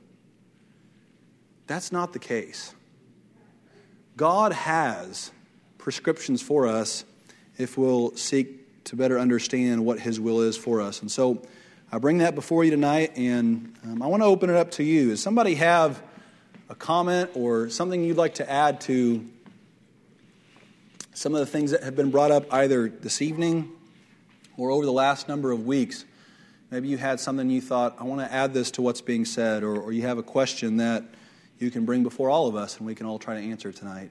[1.67, 2.75] That's not the case.
[4.17, 5.31] God has
[5.79, 7.05] prescriptions for us
[7.59, 11.01] if we'll seek to better understand what His will is for us.
[11.01, 11.43] And so
[11.95, 14.83] I bring that before you tonight, and um, I want to open it up to
[14.83, 15.11] you.
[15.11, 16.03] Does somebody have
[16.71, 19.29] a comment or something you'd like to add to
[21.13, 23.71] some of the things that have been brought up either this evening
[24.57, 26.07] or over the last number of weeks.
[26.71, 29.63] Maybe you had something you thought, I want to add this to what's being said,
[29.63, 31.05] or, or you have a question that
[31.59, 34.11] you can bring before all of us and we can all try to answer tonight.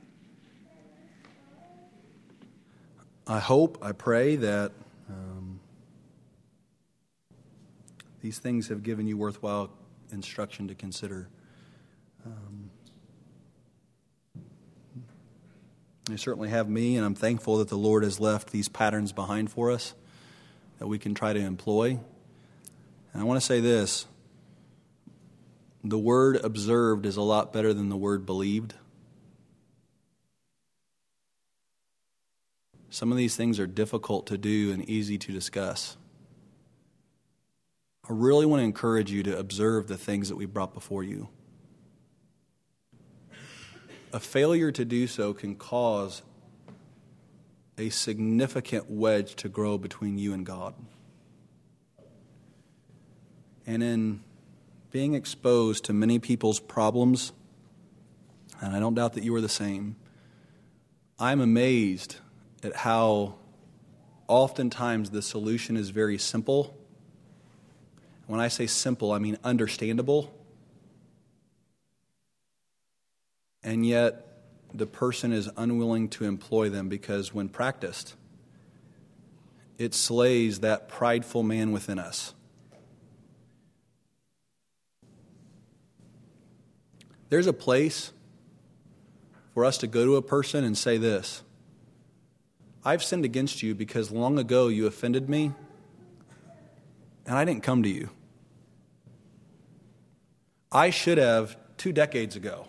[3.26, 4.72] I hope, I pray that
[5.10, 5.60] um,
[8.22, 9.72] these things have given you worthwhile
[10.12, 11.28] instruction to consider.
[12.26, 12.70] Um,
[16.06, 19.52] they certainly have me, and I'm thankful that the Lord has left these patterns behind
[19.52, 19.94] for us
[20.80, 22.00] that we can try to employ.
[23.14, 24.06] And I want to say this
[25.84, 28.76] the word observed is a lot better than the word believed.
[32.90, 35.98] Some of these things are difficult to do and easy to discuss.
[38.04, 41.30] I really want to encourage you to observe the things that we brought before you.
[44.12, 46.22] A failure to do so can cause
[47.78, 50.74] a significant wedge to grow between you and God.
[53.66, 54.22] And in
[54.92, 57.32] being exposed to many people's problems,
[58.60, 59.96] and I don't doubt that you are the same,
[61.18, 62.18] I'm amazed
[62.64, 63.36] at how
[64.28, 66.78] oftentimes the solution is very simple.
[68.32, 70.34] When I say simple, I mean understandable.
[73.62, 74.26] And yet,
[74.74, 78.16] the person is unwilling to employ them because when practiced,
[79.78, 82.34] it slays that prideful man within us.
[87.28, 88.14] There's a place
[89.54, 91.44] for us to go to a person and say this
[92.86, 95.52] I've sinned against you because long ago you offended me,
[97.26, 98.10] and I didn't come to you.
[100.72, 102.68] I should have two decades ago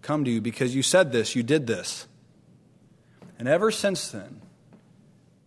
[0.00, 2.06] come to you because you said this, you did this.
[3.38, 4.40] And ever since then,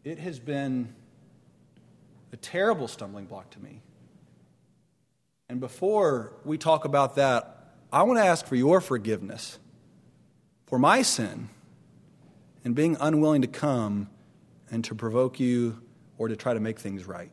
[0.03, 0.93] it has been
[2.31, 3.81] a terrible stumbling block to me.
[5.49, 9.59] And before we talk about that, I want to ask for your forgiveness
[10.67, 11.49] for my sin
[12.63, 14.09] and being unwilling to come
[14.69, 15.81] and to provoke you
[16.17, 17.31] or to try to make things right.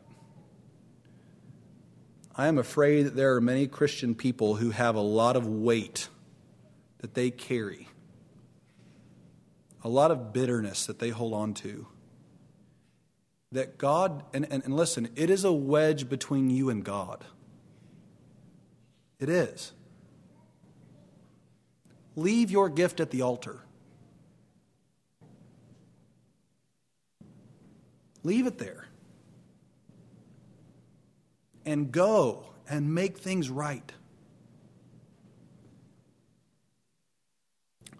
[2.38, 6.08] I am afraid that there are many Christian people who have a lot of weight
[6.98, 7.88] that they carry,
[9.82, 11.88] a lot of bitterness that they hold on to.
[13.50, 17.24] That God, and, and, and listen, it is a wedge between you and God.
[19.18, 19.72] It is.
[22.14, 23.62] Leave your gift at the altar.
[28.22, 28.87] Leave it there.
[31.68, 33.92] And go and make things right.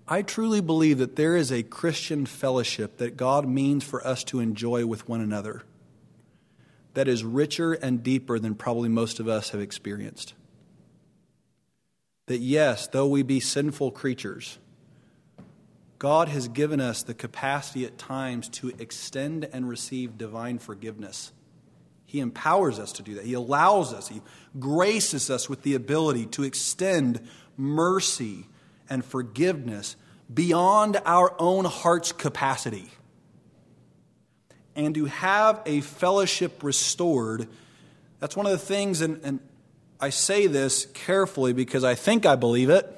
[0.08, 4.40] I truly believe that there is a Christian fellowship that God means for us to
[4.40, 5.64] enjoy with one another
[6.94, 10.32] that is richer and deeper than probably most of us have experienced.
[12.24, 14.58] That yes, though we be sinful creatures,
[15.98, 21.32] God has given us the capacity at times to extend and receive divine forgiveness.
[22.08, 23.26] He empowers us to do that.
[23.26, 24.22] He allows us, He
[24.58, 27.28] graces us with the ability to extend
[27.58, 28.46] mercy
[28.88, 29.94] and forgiveness
[30.32, 32.90] beyond our own heart's capacity.
[34.74, 37.46] And to have a fellowship restored,
[38.20, 39.40] that's one of the things, and, and
[40.00, 42.97] I say this carefully because I think I believe it.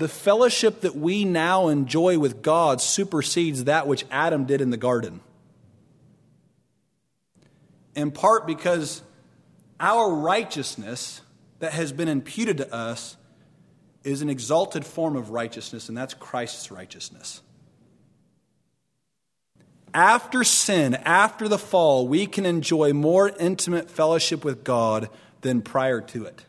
[0.00, 4.78] The fellowship that we now enjoy with God supersedes that which Adam did in the
[4.78, 5.20] garden.
[7.94, 9.02] In part because
[9.78, 11.20] our righteousness
[11.58, 13.18] that has been imputed to us
[14.02, 17.42] is an exalted form of righteousness, and that's Christ's righteousness.
[19.92, 25.10] After sin, after the fall, we can enjoy more intimate fellowship with God
[25.42, 26.46] than prior to it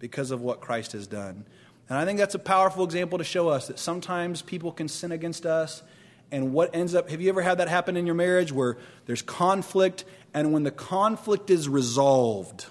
[0.00, 1.46] because of what Christ has done.
[1.92, 5.12] And I think that's a powerful example to show us that sometimes people can sin
[5.12, 5.82] against us.
[6.30, 9.20] And what ends up, have you ever had that happen in your marriage where there's
[9.20, 12.64] conflict, and when the conflict is resolved,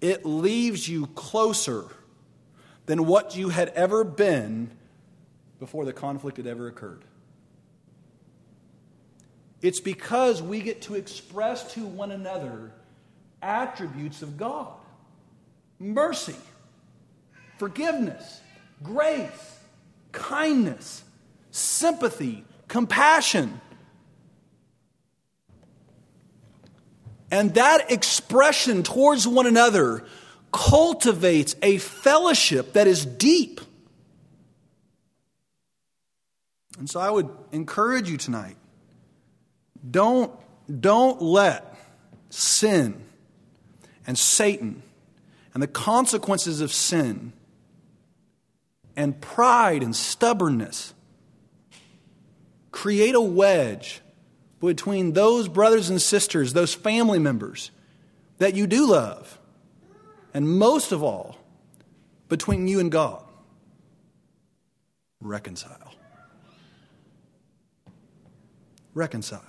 [0.00, 1.84] it leaves you closer
[2.86, 4.70] than what you had ever been
[5.60, 7.04] before the conflict had ever occurred.
[9.60, 12.72] It's because we get to express to one another
[13.42, 14.72] attributes of God
[15.78, 16.36] mercy,
[17.62, 18.40] forgiveness,
[18.82, 19.60] grace,
[20.10, 21.04] kindness,
[21.52, 23.60] sympathy, compassion.
[27.30, 30.02] And that expression towards one another
[30.52, 33.60] cultivates a fellowship that is deep.
[36.80, 38.56] And so I would encourage you tonight
[39.88, 40.32] don't,
[40.80, 41.76] don't let
[42.28, 43.04] sin
[44.04, 44.82] and Satan
[45.54, 47.34] and the consequences of sin
[48.96, 50.94] and pride and stubbornness
[52.70, 54.00] create a wedge
[54.60, 57.70] between those brothers and sisters, those family members
[58.38, 59.38] that you do love
[60.34, 61.36] and most of all,
[62.28, 63.22] between you and God.
[65.20, 65.94] Reconcile.
[68.94, 69.42] Reconcile.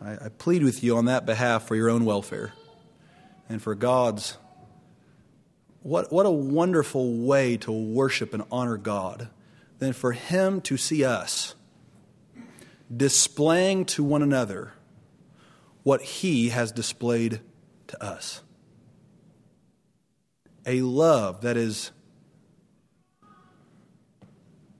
[0.00, 2.52] I, I, plead with you on that behalf for your own welfare
[3.48, 4.36] and for God's.
[5.86, 9.28] What, what a wonderful way to worship and honor God
[9.78, 11.54] than for Him to see us
[12.94, 14.72] displaying to one another
[15.84, 17.40] what He has displayed
[17.86, 18.42] to us.
[20.66, 21.92] A love that is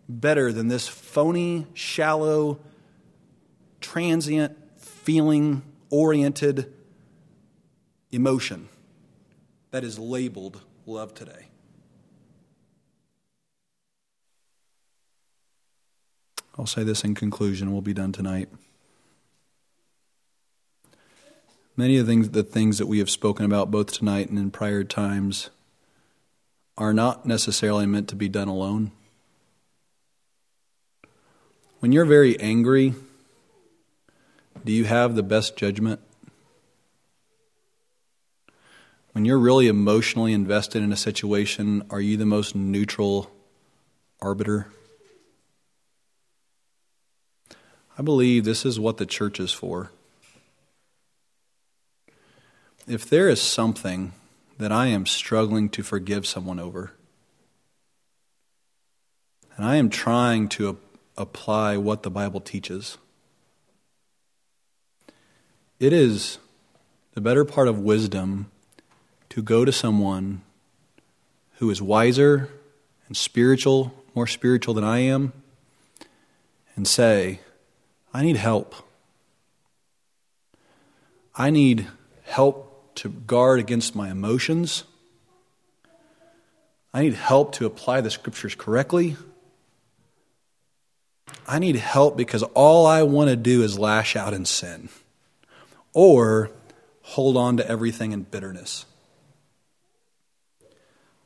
[0.08, 2.58] better than this phony, shallow,
[3.80, 6.74] transient, feeling oriented
[8.10, 8.68] emotion
[9.70, 11.48] that is labeled love today.
[16.58, 18.48] I'll say this in conclusion, we'll be done tonight.
[21.76, 24.50] Many of the things, the things that we have spoken about both tonight and in
[24.50, 25.50] prior times
[26.78, 28.92] are not necessarily meant to be done alone.
[31.80, 32.94] When you're very angry,
[34.64, 36.00] do you have the best judgment?
[39.16, 43.30] When you're really emotionally invested in a situation, are you the most neutral
[44.20, 44.66] arbiter?
[47.98, 49.90] I believe this is what the church is for
[52.86, 54.12] if there is something
[54.58, 56.92] that I am struggling to forgive someone over,
[59.56, 60.78] and I am trying to
[61.16, 62.98] apply what the Bible teaches,
[65.80, 66.36] it is
[67.14, 68.50] the better part of wisdom
[69.36, 70.40] to go to someone
[71.58, 72.48] who is wiser
[73.06, 75.34] and spiritual, more spiritual than I am,
[76.74, 77.40] and say,
[78.14, 78.74] I need help.
[81.34, 81.86] I need
[82.24, 84.84] help to guard against my emotions.
[86.94, 89.18] I need help to apply the scriptures correctly.
[91.46, 94.88] I need help because all I want to do is lash out in sin
[95.92, 96.50] or
[97.02, 98.86] hold on to everything in bitterness.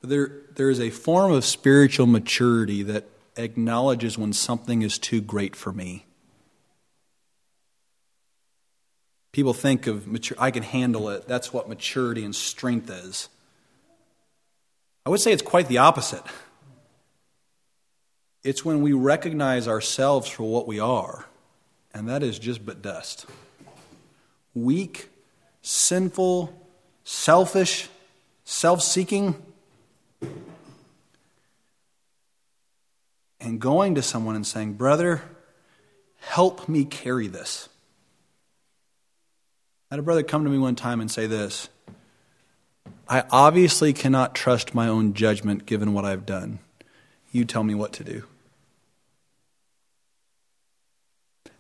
[0.03, 3.05] There, there is a form of spiritual maturity that
[3.36, 6.07] acknowledges when something is too great for me.
[9.32, 11.28] People think of mature, I can handle it.
[11.28, 13.28] That's what maturity and strength is.
[15.07, 16.22] I would say it's quite the opposite.
[18.42, 21.26] It's when we recognize ourselves for what we are,
[21.94, 23.26] and that is just but dust.
[24.55, 25.11] Weak,
[25.62, 26.53] sinful,
[27.05, 27.88] selfish,
[28.44, 29.40] self seeking.
[33.51, 35.22] And going to someone and saying, Brother,
[36.20, 37.68] help me carry this.
[39.90, 41.68] I had a brother come to me one time and say this
[43.09, 46.61] I obviously cannot trust my own judgment given what I've done.
[47.32, 48.22] You tell me what to do.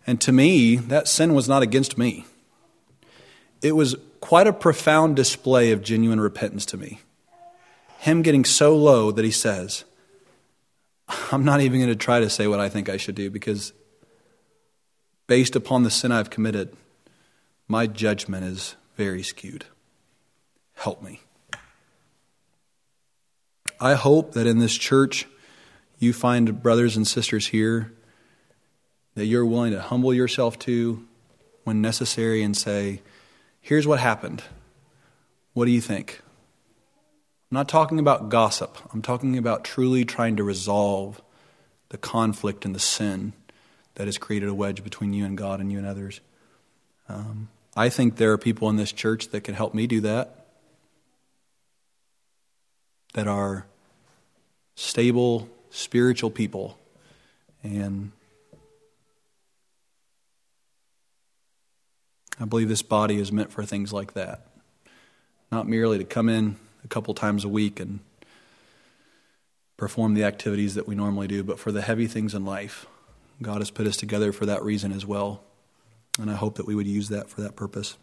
[0.06, 2.24] And to me, that sin was not against me.
[3.62, 7.00] It was quite a profound display of genuine repentance to me.
[7.98, 9.84] Him getting so low that he says,
[11.32, 13.72] I'm not even going to try to say what I think I should do because,
[15.26, 16.76] based upon the sin I've committed,
[17.68, 19.64] my judgment is very skewed.
[20.74, 21.20] Help me.
[23.80, 25.26] I hope that in this church
[25.98, 27.92] you find brothers and sisters here
[29.14, 31.06] that you're willing to humble yourself to
[31.64, 33.02] when necessary and say,
[33.60, 34.42] Here's what happened.
[35.52, 36.22] What do you think?
[37.50, 38.78] I'm not talking about gossip.
[38.92, 41.20] I'm talking about truly trying to resolve
[41.88, 43.32] the conflict and the sin
[43.96, 46.20] that has created a wedge between you and God and you and others.
[47.08, 50.46] Um, I think there are people in this church that can help me do that,
[53.14, 53.66] that are
[54.76, 56.78] stable, spiritual people.
[57.64, 58.12] And
[62.38, 64.46] I believe this body is meant for things like that.
[65.50, 66.54] Not merely to come in
[66.84, 68.00] a couple times a week and
[69.76, 72.86] perform the activities that we normally do, but for the heavy things in life.
[73.42, 75.42] God has put us together for that reason as well.
[76.18, 77.96] And I hope that we would use that for that purpose.